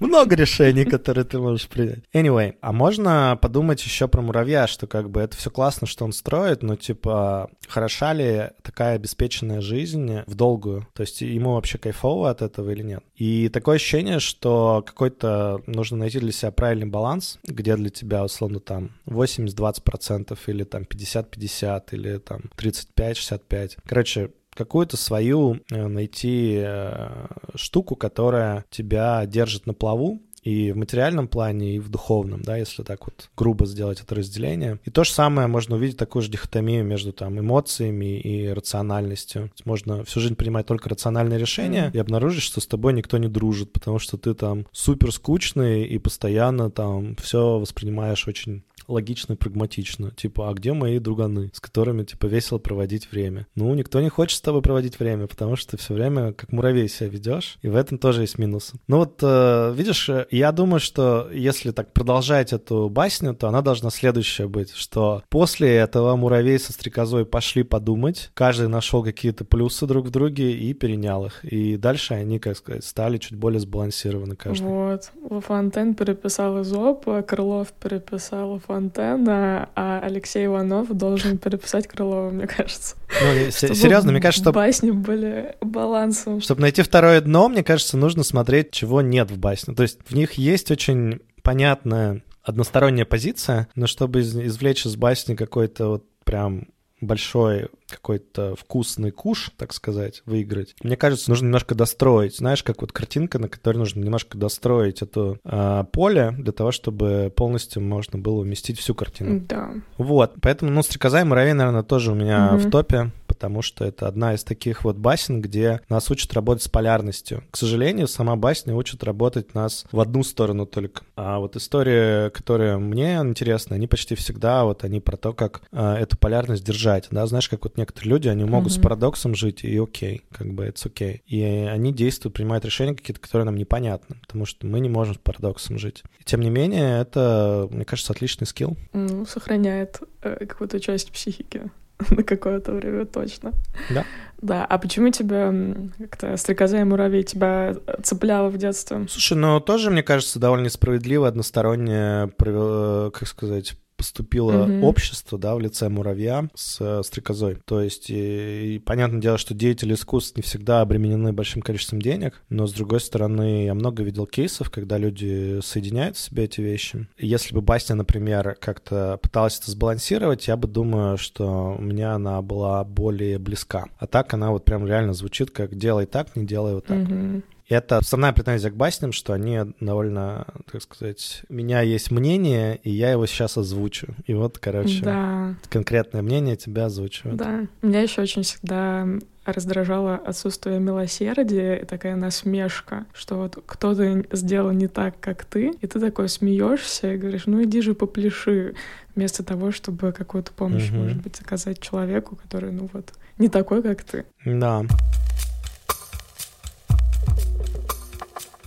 [0.00, 2.00] Много решений, которые ты можешь принять.
[2.12, 6.12] Anyway, а можно подумать еще про муравья, что как бы это все классно, что он
[6.12, 10.86] строит, но типа хороша ли такая обеспеченная жизнь в долгую?
[10.94, 13.02] То есть ему вообще кайфово от этого или нет?
[13.14, 18.60] И такое ощущение, что какой-то нужно найти для себя правильный баланс, где для тебя условно
[18.60, 23.78] там 80-20% или там 50-50 или там 35-65.
[23.86, 31.26] Короче, какую-то свою э, найти э, штуку, которая тебя держит на плаву, и в материальном
[31.26, 34.78] плане, и в духовном, да, если так вот грубо сделать это разделение.
[34.84, 39.50] И то же самое можно увидеть такую же дихотомию между там эмоциями и рациональностью.
[39.64, 43.72] Можно всю жизнь принимать только рациональные решения и обнаружить, что с тобой никто не дружит,
[43.72, 50.10] потому что ты там супер скучный и постоянно там все воспринимаешь очень логично и прагматично.
[50.10, 53.46] Типа, а где мои друганы, с которыми, типа, весело проводить время?
[53.54, 56.88] Ну, никто не хочет с тобой проводить время, потому что ты все время как муравей
[56.88, 58.78] себя ведешь, и в этом тоже есть минусы.
[58.88, 63.62] Ну вот, э, видишь, э, я думаю, что если так продолжать эту басню, то она
[63.62, 69.86] должна следующая быть, что после этого муравей со стрекозой пошли подумать, каждый нашел какие-то плюсы
[69.86, 71.44] друг в друге и перенял их.
[71.44, 74.64] И дальше они, как сказать, стали чуть более сбалансированы каждый.
[74.64, 75.12] Вот.
[75.44, 82.96] Фонтен переписал Изопа, Крылов переписал Фонтена, а Алексей Иванов должен переписать Крылова, мне кажется.
[83.22, 86.40] Ну, серьезно, мне кажется, что басни были балансом.
[86.42, 89.74] Чтобы найти второе дно, мне кажется, нужно смотреть, чего нет в басне.
[89.74, 95.34] То есть в них есть очень понятная односторонняя позиция, но чтобы из- извлечь из басни
[95.34, 96.68] какой-то вот прям
[97.06, 100.74] большой какой-то вкусный куш, так сказать, выиграть.
[100.82, 102.36] Мне кажется, нужно немножко достроить.
[102.36, 107.32] Знаешь, как вот картинка, на которой нужно немножко достроить это а, поле для того, чтобы
[107.34, 109.40] полностью можно было уместить всю картину.
[109.48, 109.70] Да.
[109.98, 112.58] Вот, поэтому, ну, «Стрекоза и муравей», наверное, тоже у меня Мгм.
[112.58, 116.68] в топе, потому что это одна из таких вот басен, где нас учат работать с
[116.68, 117.44] полярностью.
[117.50, 121.02] К сожалению, сама басня учит работать нас в одну сторону только.
[121.16, 125.96] А вот истории, которые мне интересны, они почти всегда вот они про то, как а,
[125.98, 128.82] эту полярность держать, да, знаешь, как вот некоторые люди, они могут с Мгм.
[128.84, 131.22] парадоксом жить, и окей, как бы это окей.
[131.26, 135.18] И они действуют, принимают решения какие-то, которые нам непонятны, потому что мы не можем с
[135.18, 136.02] парадоксом жить.
[136.20, 138.76] И тем не менее, это, мне кажется, отличный скилл.
[138.94, 141.70] Ну, сохраняет э, какую-то часть психики
[142.10, 143.52] на какое-то время точно.
[143.90, 144.04] Да.
[144.42, 145.52] Да, а почему тебя
[145.98, 149.06] как-то стрекоза и муравей тебя э, цепляло в детстве?
[149.08, 154.84] Слушай, ну тоже, мне кажется, довольно несправедливо односторонне, провел- э, как сказать, поступило Мгм.
[154.84, 157.58] общество, да, в лице муравья с э, стрекозой.
[157.64, 162.42] То есть, и, и понятное дело, что деятели искусств не всегда обременены большим количеством денег,
[162.48, 167.08] но, с другой стороны, я много видел кейсов, когда люди соединяют в себе эти вещи.
[167.18, 172.42] Если бы басня, например, как-то пыталась это сбалансировать, я бы думаю, что у меня она
[172.42, 173.86] была более близка.
[173.98, 176.98] А так она вот прям реально звучит как «делай так, не делай вот так».
[176.98, 177.42] Мгм.
[177.68, 182.90] Это основная претензия к басням, что они довольно, так сказать, у меня есть мнение, и
[182.90, 184.14] я его сейчас озвучу.
[184.26, 185.54] И вот, короче, да.
[185.68, 187.36] конкретное мнение тебя озвучивают.
[187.36, 189.06] Да, меня еще очень всегда
[189.44, 195.86] раздражало отсутствие милосердия и такая насмешка, что вот кто-то сделал не так, как ты, и
[195.86, 198.74] ты такой смеешься и говоришь, ну иди же попляши,
[199.14, 200.98] вместо того, чтобы какую-то помощь, угу.
[200.98, 204.24] может быть, оказать человеку, который, ну вот, не такой, как ты.
[204.44, 204.84] Да.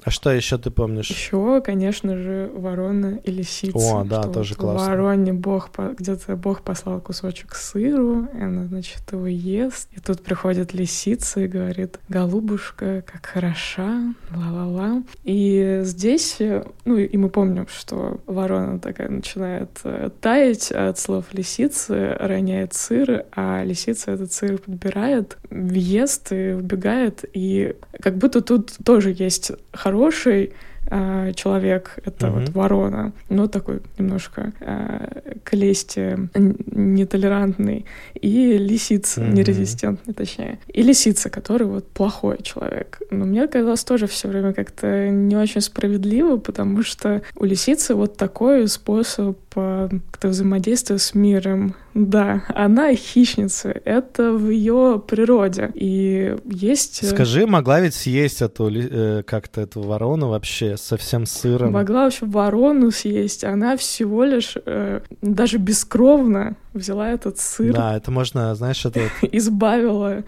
[0.03, 1.09] А что еще ты помнишь?
[1.09, 3.77] Еще, конечно же, ворона и лисица.
[3.77, 4.87] О, да, тоже вот классно.
[4.89, 9.89] Вороне бог где-то бог послал кусочек сыру, и она, значит, его ест.
[9.95, 15.03] И тут приходит лисица и говорит, голубушка, как хороша, ла-ла-ла.
[15.23, 16.37] И здесь,
[16.85, 23.25] ну, и мы помним, что ворона такая начинает э, таять от слов лисицы, роняет сыр,
[23.35, 27.25] а лисица этот сыр подбирает, ест и убегает.
[27.33, 29.51] И как будто тут тоже есть
[29.89, 30.53] хороший
[30.91, 32.39] э, человек, это mm-hmm.
[32.39, 39.33] вот ворона, но такой немножко э, к лести нетолерантный, и лисица, mm-hmm.
[39.33, 40.59] нерезистентный, точнее.
[40.67, 43.01] И лисица, который вот плохой человек.
[43.11, 48.17] Но мне казалось тоже все время как-то не очень справедливо, потому что у лисицы вот
[48.17, 51.73] такой способ э, как-то взаимодействия с миром.
[51.93, 55.71] Да, она хищница, это в ее природе.
[55.73, 57.03] И есть...
[57.03, 61.71] Э, Скажи, могла ведь съесть эту, э, как-то эту ворону вообще совсем сыром?
[61.71, 67.73] Могла вообще ворону съесть, она всего лишь э, даже бескровно взяла этот сыр.
[67.73, 69.01] Да, это можно, знаешь, это...
[69.31, 70.23] Избавила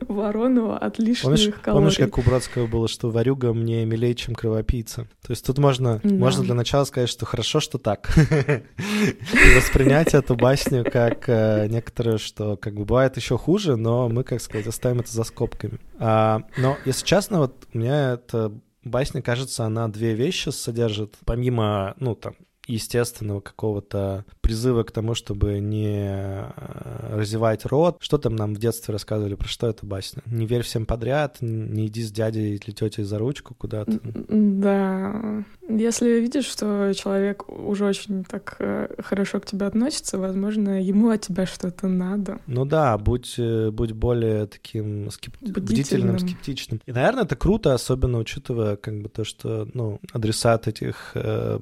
[0.08, 1.86] ворону от лишних помнишь, калорий.
[1.86, 5.08] Помнишь, как у Бродского было, что варюга мне милее, чем кровопийца?
[5.22, 6.14] То есть тут можно, да.
[6.14, 8.10] можно для начала сказать, что хорошо, что так.
[8.16, 14.24] И воспринять эту басню как э, некоторые, что как бы бывает еще хуже, но мы,
[14.24, 15.78] как сказать, оставим это за скобками.
[15.98, 18.52] А, но, если честно, вот у меня эта
[18.84, 21.16] басня, кажется, она две вещи содержит.
[21.24, 22.34] Помимо, ну, там,
[22.66, 27.96] естественного какого-то призыва к тому, чтобы не э, развивать род.
[28.00, 30.22] Что там нам в детстве рассказывали, про что это басня?
[30.26, 33.98] Не верь всем подряд, не иди с дядей или тетей за ручку куда-то.
[34.02, 35.44] Да.
[35.68, 41.22] Если видишь, что человек уже очень так э, хорошо к тебе относится, возможно, ему от
[41.22, 42.40] тебя что-то надо.
[42.46, 45.36] Ну да, будь, э, будь более таким скеп...
[45.40, 45.64] бдительным.
[45.64, 46.80] бдительным, скептичным.
[46.84, 51.60] И, наверное, это круто, особенно учитывая как бы то, что, ну, адресат этих э,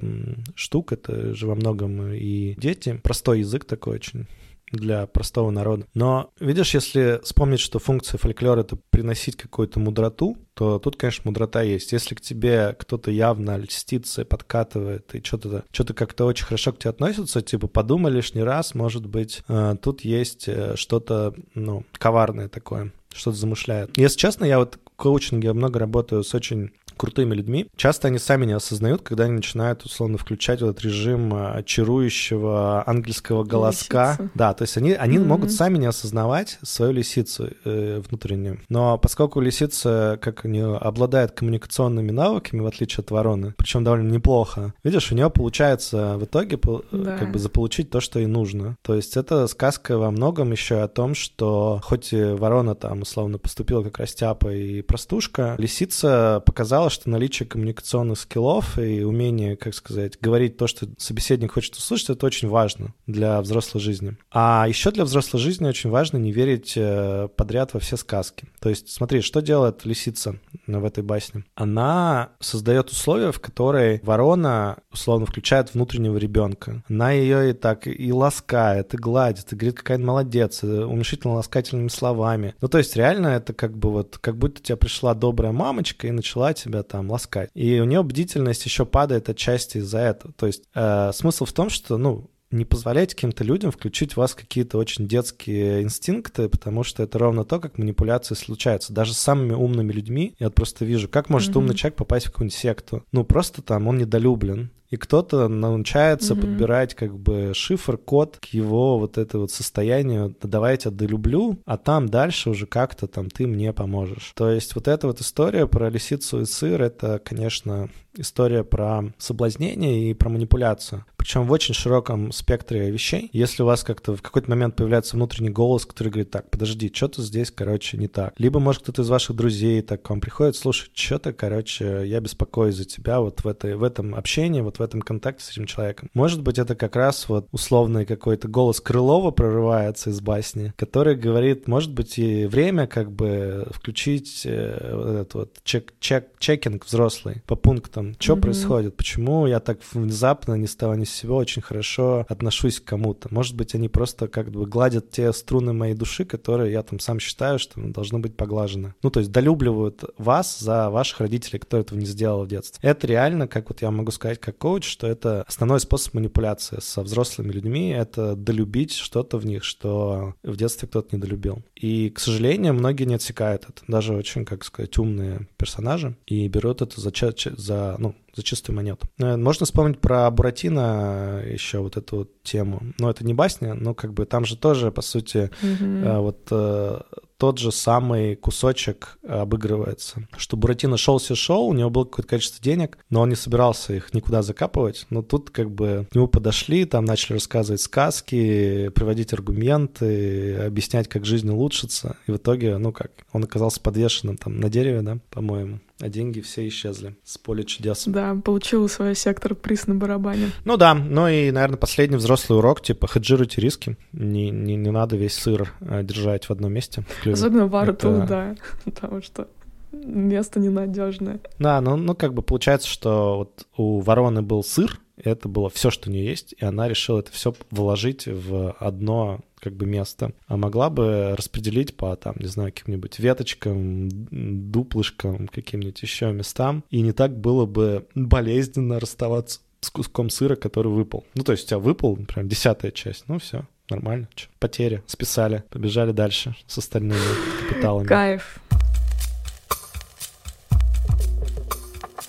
[0.55, 2.70] штук— это же во многом и дети.
[3.03, 4.27] Простой язык такой очень
[4.73, 5.87] для простого народа.
[5.95, 11.63] Но, видишь, если вспомнить, что функция фольклора— это приносить какую-то мудроту, то тут, конечно, мудрота
[11.63, 11.93] есть.
[11.93, 16.91] Если к тебе кто-то явно льстится, подкатывает, и что-то что как-то очень хорошо к тебе
[16.91, 22.93] относится, типа, подумай лишний раз, может быть, э, тут есть э, что-то, ну, коварное такое
[23.13, 23.97] что-то замышляет.
[23.99, 26.71] Если честно, я вот в коучинге много работаю с очень
[27.01, 31.33] крутыми людьми, часто они сами не осознают, когда они начинают условно включать вот этот режим
[31.33, 34.19] а, чарующего ангельского голоска.
[34.19, 34.31] Лисица.
[34.35, 35.25] Да, то есть они, они mm-hmm.
[35.25, 38.61] могут сами не осознавать свою лисицу э, внутреннюю.
[38.69, 44.75] Но поскольку лисица, как они обладает коммуникационными навыками, в отличие от вороны, причем довольно неплохо,
[44.85, 46.59] видишь, у нее получается в итоге
[46.93, 47.17] да.
[47.17, 48.77] как бы заполучить то, что ей нужно.
[48.83, 53.83] То есть это сказка во многом еще о том, что хоть ворона там условно поступила
[53.83, 60.57] как растяпа и простушка, лисица показала, что наличие коммуникационных скиллов и умение, как сказать, говорить
[60.57, 64.17] то, что собеседник хочет услышать, это очень важно для взрослой жизни.
[64.31, 68.49] А еще для взрослой жизни очень важно не верить э, подряд во все сказки.
[68.61, 71.45] То есть, смотри, что делает лисица в этой басне?
[71.55, 76.85] Она создает условия, в которые ворона, условно, включает внутреннего ребенка.
[76.89, 82.55] Она ее и так и ласкает, и гладит, и говорит, какая она молодец, уменьшительно-ласкательными словами.
[82.61, 86.11] Ну, то есть, реально это как бы вот, как будто тебе пришла добрая мамочка и
[86.11, 87.51] начала тебя тебя там ласкать.
[87.55, 90.33] И у нее бдительность еще падает отчасти из-за этого.
[90.35, 94.35] То есть э, смысл в том, что, ну, не позволяйте каким-то людям включить в вас
[94.35, 98.93] какие-то очень детские инстинкты, потому что это ровно то, как манипуляции случаются.
[98.93, 101.59] Даже с самыми умными людьми я просто вижу, как может mm-hmm.
[101.59, 103.05] умный человек попасть в какую-нибудь секту.
[103.13, 106.41] Ну, просто там он недолюблен и кто-то научается mm-hmm.
[106.41, 111.59] подбирать как бы шифр, код к его вот это вот состоянию, давай я тебя долюблю,
[111.65, 114.33] а там дальше уже как-то там ты мне поможешь.
[114.35, 120.11] То есть вот эта вот история про лисицу и сыр, это, конечно, история про соблазнение
[120.11, 121.05] и про манипуляцию.
[121.17, 123.31] причем в очень широком спектре вещей.
[123.33, 127.23] Если у вас как-то в какой-то момент появляется внутренний голос, который говорит, так, подожди, что-то
[127.23, 128.35] здесь, короче, не так.
[128.39, 132.77] Либо, может, кто-то из ваших друзей так к вам приходит, слушай, что-то, короче, я беспокоюсь
[132.77, 136.11] за тебя вот в, этой, в этом общении, вот в этом контакте с этим человеком.
[136.15, 141.69] Может быть, это как раз вот условный какой-то голос Крылова прорывается из басни, который говорит,
[141.69, 147.43] может быть, и время как бы включить э, вот этот вот чек, чек, чекинг взрослый
[147.47, 148.41] по пунктам, что mm-hmm.
[148.41, 152.85] происходит, почему я так внезапно ни с того ни с сего очень хорошо отношусь к
[152.85, 153.29] кому-то.
[153.31, 157.21] Может быть, они просто как бы гладят те струны моей души, которые я там сам
[157.21, 158.95] считаю, что должны быть поглажены.
[159.03, 162.89] Ну, то есть долюбливают вас за ваших родителей, кто этого не сделал в детстве.
[162.89, 167.03] Это реально, как вот я могу сказать как коуч, что это основной способ манипуляции со
[167.03, 171.63] взрослыми людьми, это долюбить что-то в них, что в детстве кто-то недолюбил.
[171.75, 173.83] И, к сожалению, многие не отсекают это.
[173.89, 177.13] Даже очень, как сказать, умные персонажи и берут это за,
[177.57, 179.09] за ну, за чистую монету.
[179.19, 182.83] Э, можно вспомнить про Буратино еще вот эту вот тему.
[182.99, 186.21] Но это не басня, но как бы там же тоже, по сути, mm-hmm.
[186.21, 187.01] вот э,
[187.41, 190.29] тот же самый кусочек обыгрывается.
[190.37, 193.95] Что Буратино шел все шоу, у него было какое-то количество денег, но он не собирался
[193.95, 195.07] их никуда закапывать.
[195.09, 201.25] Но тут как бы к нему подошли, там начали рассказывать сказки, приводить аргументы, объяснять, как
[201.25, 202.17] жизнь улучшится.
[202.27, 206.41] И в итоге, ну как, он оказался подвешенным там на дереве, да, по-моему а деньги
[206.41, 208.05] все исчезли с поля чудес.
[208.07, 210.51] Да, получил свой сектор приз на барабане.
[210.65, 215.17] Ну да, ну и, наверное, последний взрослый урок, типа, хеджируйте риски, не, не, не надо
[215.17, 217.05] весь сыр э, держать в одном месте.
[217.25, 218.27] Особенно в Арту, Это...
[218.27, 219.49] да, потому что
[219.93, 221.41] место ненадежное.
[221.59, 225.91] Да, ну, ну как бы получается, что вот у вороны был сыр, это было все,
[225.91, 230.33] что у нее есть, и она решила это все вложить в одно как бы место,
[230.47, 237.01] а могла бы распределить по там, не знаю, каким-нибудь веточкам, дуплышкам, каким-нибудь еще местам, и
[237.01, 241.25] не так было бы болезненно расставаться с куском сыра, который выпал.
[241.35, 244.29] Ну, то есть у тебя выпал, прям десятая часть, ну все, нормально.
[244.35, 247.21] Че, потери, списали, побежали дальше с остальными
[247.69, 248.07] капиталами.
[248.07, 248.61] Кайф.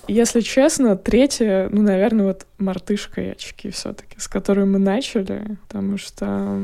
[0.07, 5.57] Если честно, третье, ну, наверное, вот мартышка и очки все таки с которой мы начали,
[5.67, 6.61] потому что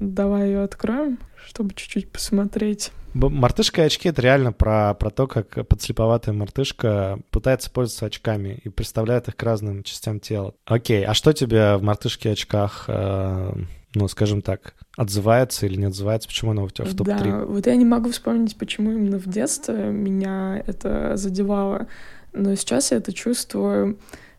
[0.00, 2.92] давай ее откроем, чтобы чуть-чуть посмотреть.
[3.14, 8.68] Мартышка и очки— это реально про, про то, как подслеповатая мартышка пытается пользоваться очками и
[8.68, 10.54] представляет их к разным частям тела.
[10.66, 13.52] Окей, а что тебе в мартышке и очках, э,
[13.94, 16.28] ну, скажем так, отзывается или не отзывается?
[16.28, 17.24] Почему она у тебя в топ-3?
[17.24, 21.86] Да, вот я не могу вспомнить, почему именно в детстве меня это задевало.
[22.32, 23.98] Но сейчас я это чувствую.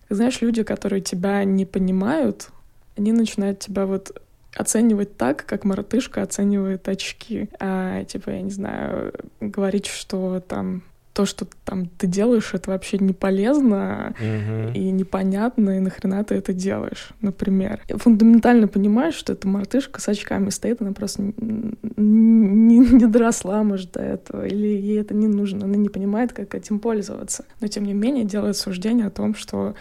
[0.09, 2.49] Знаешь, люди, которые тебя не понимают,
[2.95, 4.21] они начинают тебя вот
[4.55, 7.49] оценивать так, как мартышка оценивает очки.
[7.59, 10.83] А, типа, я не знаю, говорить, что там
[11.13, 14.73] то, что там ты делаешь, это вообще не полезно uh-huh.
[14.73, 17.81] и непонятно, и нахрена ты это делаешь, например.
[17.89, 23.63] Я фундаментально понимаешь, что эта мартышка с очками стоит, она просто не, не, не доросла,
[23.63, 27.43] может, до этого, или ей это не нужно, она не понимает, как этим пользоваться.
[27.59, 29.75] Но, тем не менее, делает суждение о том, что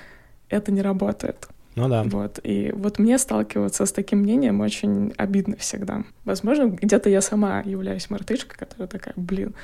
[0.48, 1.48] это не работает.
[1.78, 2.02] Ну да.
[2.02, 2.40] Вот.
[2.42, 6.04] И вот мне сталкиваться с таким мнением очень обидно всегда.
[6.24, 9.54] Возможно, где-то я сама являюсь мартышкой, которая такая, блин,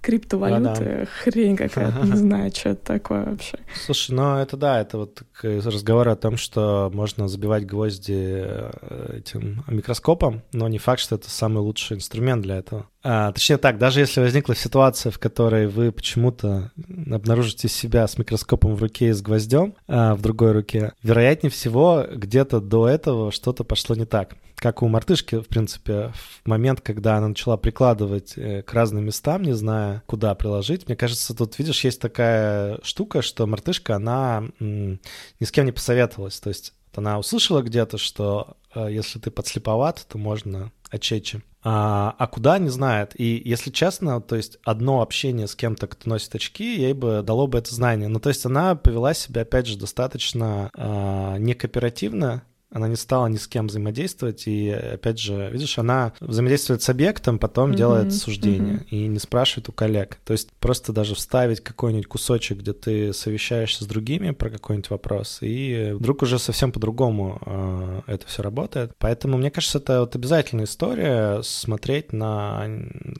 [0.00, 1.06] криптовалюты, да, да.
[1.06, 3.58] хрень какая-то, не знаю, что это такое вообще.
[3.84, 9.62] Слушай, ну это да, это вот разговор о том, что можно забивать гвозди э, этим
[9.68, 12.88] микроскопом, но не факт, что это самый лучший инструмент для этого.
[13.04, 16.70] А, точнее так, даже если возникла ситуация, в которой вы почему-то
[17.10, 22.06] обнаружите себя с микроскопом в руке и с гвоздем а, в другой руке, вероятнее всего
[22.12, 27.16] где-то до этого что-то пошло не так как у мартышки, в принципе, в момент, когда
[27.16, 31.82] она начала прикладывать э, к разным местам, не зная, куда приложить, мне кажется, тут, видишь,
[31.82, 34.98] есть такая штука, что мартышка, она ни
[35.44, 36.38] с кем не посоветовалась.
[36.38, 41.42] То есть она услышала где-то, что э, если ты подслеповат, то можно очечи.
[41.64, 43.18] А, а куда, не знает.
[43.18, 47.46] И если честно, то есть одно общение с кем-то, кто носит очки, ей бы дало
[47.46, 48.08] бы это знание.
[48.08, 52.42] Ну, то есть она повела себя, опять же, достаточно а, некооперативно,
[52.72, 57.38] она не стала ни с кем взаимодействовать, и, опять же, видишь, она взаимодействует с объектом,
[57.38, 57.76] потом mm-hmm.
[57.76, 58.88] делает суждение mm-hmm.
[58.90, 60.18] и не спрашивает у коллег.
[60.24, 65.38] То есть просто даже вставить какой-нибудь кусочек, где ты совещаешься с другими про какой-нибудь вопрос,
[65.42, 68.92] и вдруг уже совсем по-другому э, это все работает.
[68.98, 72.66] Поэтому, мне кажется, это вот обязательная история смотреть на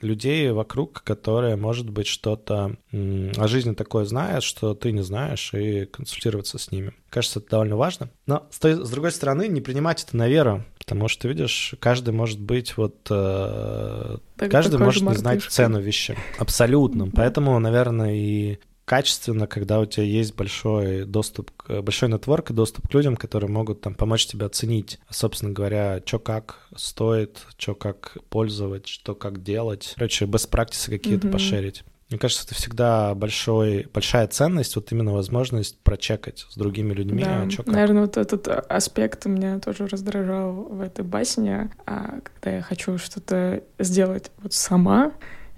[0.01, 5.87] людей вокруг, которые, может быть, что-то о жизни такое знают, что ты не знаешь, и
[5.87, 6.93] консультироваться с ними.
[7.13, 8.09] Кажется, это довольно важно.
[8.25, 12.15] Но с, той, с другой стороны, не принимать это на веру, потому что, видишь, каждый
[12.15, 13.07] может быть вот...
[13.11, 16.17] Э, каждый может не знать цену вещи.
[16.39, 17.11] Абсолютно.
[17.11, 22.95] Поэтому, наверное, и качественно, когда у тебя есть большой доступ, большой нетворк и доступ к
[22.95, 28.87] людям, которые могут там помочь тебе оценить, собственно говоря, что как стоит, что как пользовать,
[28.87, 29.93] что как делать.
[29.97, 31.33] Короче, best practices какие-то mm-hmm.
[31.33, 31.85] пошерить.
[32.13, 37.25] Мне кажется, это всегда большой, большая ценность, вот именно возможность прочекать с другими людьми.
[37.25, 42.57] Да, а чё, наверное, вот этот аспект меня тоже раздражал в этой басне, а когда
[42.57, 45.13] я хочу что-то сделать вот сама,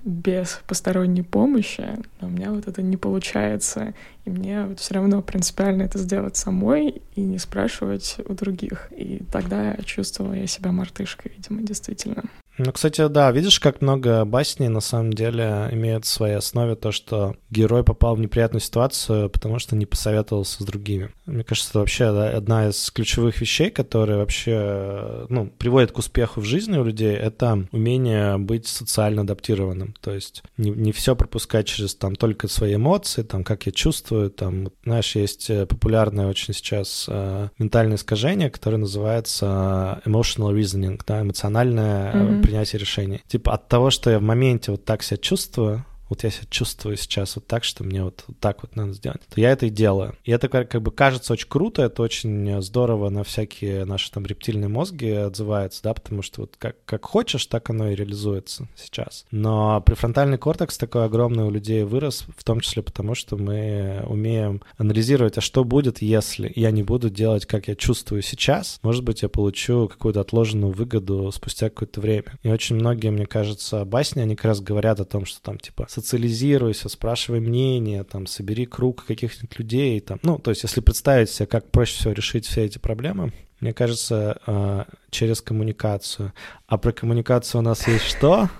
[0.04, 1.84] без посторонней помощи,
[2.20, 3.94] но у меня вот это не получается.
[4.24, 8.88] И мне вот все равно принципиально это сделать самой и не спрашивать у других.
[8.92, 12.24] И тогда я чувствовала я себя мартышкой, видимо, действительно.
[12.56, 16.92] Ну, кстати, да, видишь, как много басней на самом деле имеют в своей основе то,
[16.92, 21.10] что герой попал в неприятную ситуацию, потому что не посоветовался с другими.
[21.26, 26.40] Мне кажется, это вообще да, одна из ключевых вещей, которые вообще ну, приводят к успеху
[26.40, 29.94] в жизни у людей, это умение быть социально адаптированным.
[30.00, 34.30] То есть не, не все пропускать через там только свои эмоции, там, как я чувствую,
[34.30, 41.00] там, знаешь, есть э, популярное очень сейчас э, ментальное искажение, которое называется э, emotional reasoning,
[41.04, 43.20] да, эмоциональное mm-hmm принятия решений.
[43.26, 46.96] Типа от того, что я в моменте вот так себя чувствую, вот я себя чувствую
[46.96, 49.70] сейчас вот так, что мне вот, вот так вот надо сделать, то я это и
[49.70, 50.16] делаю.
[50.24, 54.68] И это как, бы кажется очень круто, это очень здорово на всякие наши там рептильные
[54.68, 59.24] мозги отзывается, да, потому что вот как, как хочешь, так оно и реализуется сейчас.
[59.30, 64.62] Но префронтальный кортекс такой огромный у людей вырос, в том числе потому, что мы умеем
[64.76, 68.78] анализировать, а что будет, если я не буду делать, как я чувствую сейчас.
[68.82, 72.38] Может быть, я получу какую-то отложенную выгоду спустя какое-то время.
[72.42, 75.86] И очень многие, мне кажется, басни, они как раз говорят о том, что там, типа,
[75.94, 81.46] социализируйся, спрашивай мнение, там, собери круг каких-нибудь людей, там, ну, то есть если представить себе,
[81.46, 86.32] как проще всего решить все эти проблемы, мне кажется, а, через коммуникацию.
[86.66, 88.50] А про коммуникацию у нас есть что?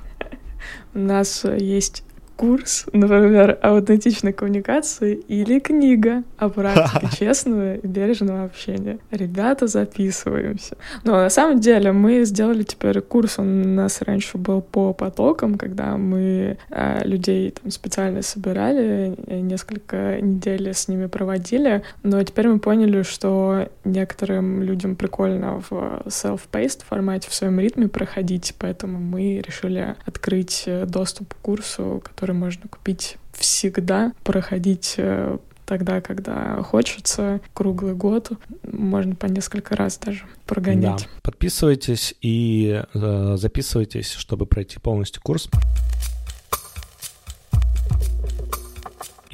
[0.95, 2.04] У нас есть
[2.37, 8.99] курс, например, аутентичной коммуникации или книга о практике честного и бережного общения.
[9.11, 10.77] Ребята, записываемся.
[11.05, 15.57] Но на самом деле мы сделали теперь курс, он у нас раньше был по потокам,
[15.57, 22.49] когда мы э, людей там специально собирали, э, несколько недель с ними проводили, но теперь
[22.49, 29.43] мы поняли, что некоторым людям прикольно в self-paced формате в своем ритме проходить, поэтому мы
[29.47, 36.63] решили открыть э, доступ к курсу, который который можно купить всегда, проходить э, тогда, когда
[36.63, 41.03] хочется, круглый год, можно по несколько раз даже прогонять.
[41.03, 41.21] Да.
[41.23, 45.51] Подписывайтесь и э, записывайтесь, чтобы пройти полностью курс.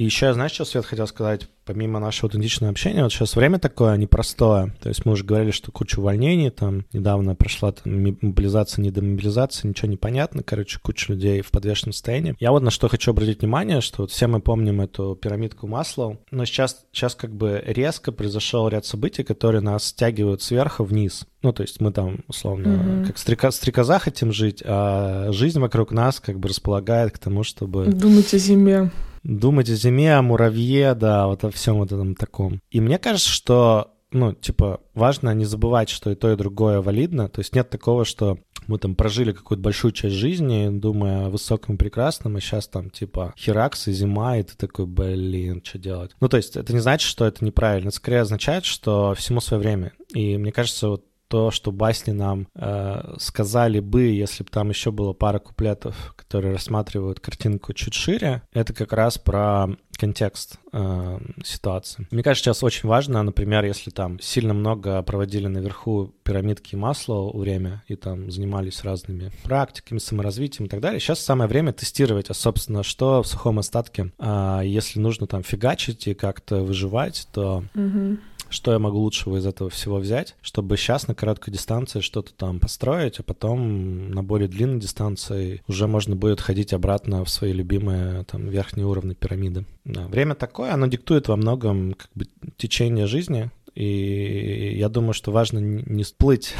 [0.01, 1.47] И еще, знаешь, что Свет хотел сказать?
[1.63, 4.73] Помимо нашего аутентичного общения, вот сейчас время такое непростое.
[4.81, 9.87] То есть мы уже говорили, что куча увольнений, там недавно прошла там, мобилизация, недомобилизация, ничего
[9.87, 10.41] не понятно.
[10.41, 12.35] Короче, куча людей в подвешенном состоянии.
[12.39, 16.17] Я вот на что хочу обратить внимание, что вот все мы помним эту пирамидку масла,
[16.31, 21.27] но сейчас, сейчас как бы резко произошел ряд событий, которые нас стягивают сверху вниз.
[21.43, 23.05] Ну, то есть мы там, условно, mm-hmm.
[23.05, 27.85] как стрека, стрекоза хотим жить, а жизнь вокруг нас как бы располагает к тому, чтобы...
[27.85, 28.89] Думать о зиме
[29.23, 32.61] думать о зиме, о муравье, да, вот о всем вот этом таком.
[32.69, 37.29] И мне кажется, что ну, типа, важно не забывать, что и то, и другое валидно.
[37.29, 41.75] То есть нет такого, что мы там прожили какую-то большую часть жизни, думая о высоком
[41.75, 46.11] и прекрасном, и сейчас там, типа, херакс и зима, и ты такой, блин, что делать?
[46.19, 47.87] Ну, то есть это не значит, что это неправильно.
[47.87, 49.93] Это скорее означает, что всему свое время.
[50.13, 54.91] И мне кажется, вот то, что басни нам э, сказали бы, если бы там еще
[54.91, 62.05] было пара куплетов, которые рассматривают картинку чуть шире, это как раз про контекст э, ситуации.
[62.11, 67.83] Мне кажется, сейчас очень важно, например, если там сильно много проводили наверху пирамидки масла время
[67.87, 72.83] и там занимались разными практиками, саморазвитием и так далее, сейчас самое время тестировать, а, собственно,
[72.83, 74.11] что в сухом остатке.
[74.19, 77.63] А если нужно там фигачить и как-то выживать, то...
[77.73, 78.17] Mm-hmm
[78.51, 82.59] что я могу лучшего из этого всего взять, чтобы сейчас на короткой дистанции что-то там
[82.59, 88.23] построить, а потом на более длинной дистанции уже можно будет ходить обратно в свои любимые
[88.25, 89.65] там верхние уровни пирамиды.
[89.85, 90.07] Да.
[90.07, 92.25] Время такое, оно диктует во многом как бы
[92.57, 96.53] течение жизни, и я думаю, что важно не сплыть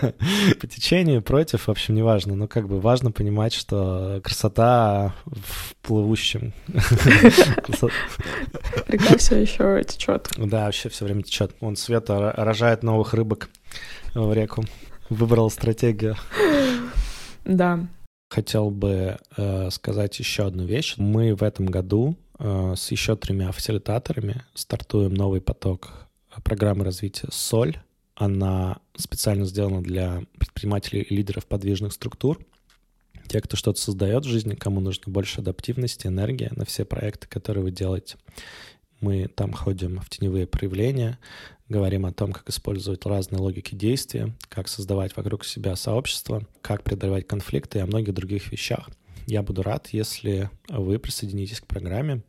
[0.60, 2.34] по течению против, в общем, не важно.
[2.34, 6.52] Но как бы важно понимать, что красота в плывущем.
[8.88, 10.28] Река все еще течет.
[10.36, 11.54] Да, вообще все время течет.
[11.60, 13.50] Он Света рожает новых рыбок
[14.14, 14.64] в реку.
[15.10, 16.16] Выбрал стратегию.
[17.44, 17.86] Да.
[18.30, 20.94] Хотел бы э, сказать еще одну вещь.
[20.98, 26.07] Мы в этом году э, с еще тремя фасилитаторами стартуем новый поток
[26.44, 27.78] программы развития «Соль».
[28.14, 32.38] Она специально сделана для предпринимателей и лидеров подвижных структур.
[33.28, 37.62] те, кто что-то создает в жизни, кому нужно больше адаптивности, энергии на все проекты, которые
[37.62, 38.16] вы делаете.
[39.00, 41.18] Мы там ходим в теневые проявления,
[41.68, 47.26] говорим о том, как использовать разные логики действия, как создавать вокруг себя сообщество, как преодолевать
[47.26, 48.88] конфликты и о многих других вещах.
[49.26, 52.22] Я буду рад, если вы присоединитесь к программе.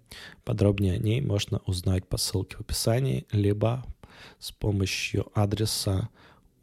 [0.43, 3.85] Подробнее о ней можно узнать по ссылке в описании, либо
[4.39, 6.09] с помощью адреса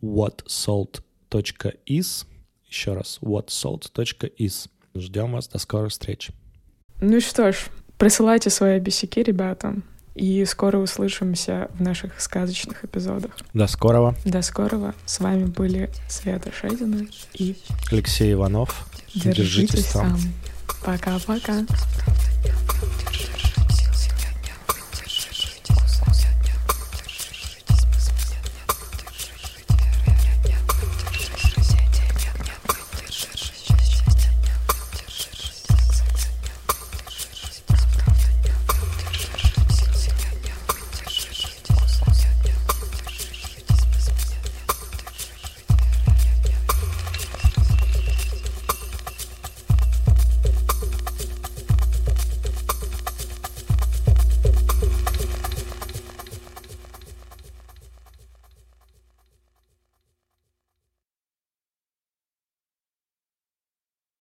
[0.03, 2.27] whatsalt.is.
[2.69, 4.69] Еще раз, whatsalt.is.
[4.95, 6.31] Ждем вас, до скорых встреч.
[7.01, 7.57] Ну что ж,
[7.99, 9.77] присылайте свои бесики, ребята,
[10.15, 13.37] и скоро услышимся в наших сказочных эпизодах.
[13.53, 14.15] До скорого.
[14.25, 14.95] До скорого.
[15.05, 17.57] С вами были Света Шедина и
[17.91, 18.89] Алексей Иванов.
[19.15, 20.19] Держитесь, Держитесь там.
[20.83, 21.61] Пока-пока.
[21.61, 21.67] Держитесь,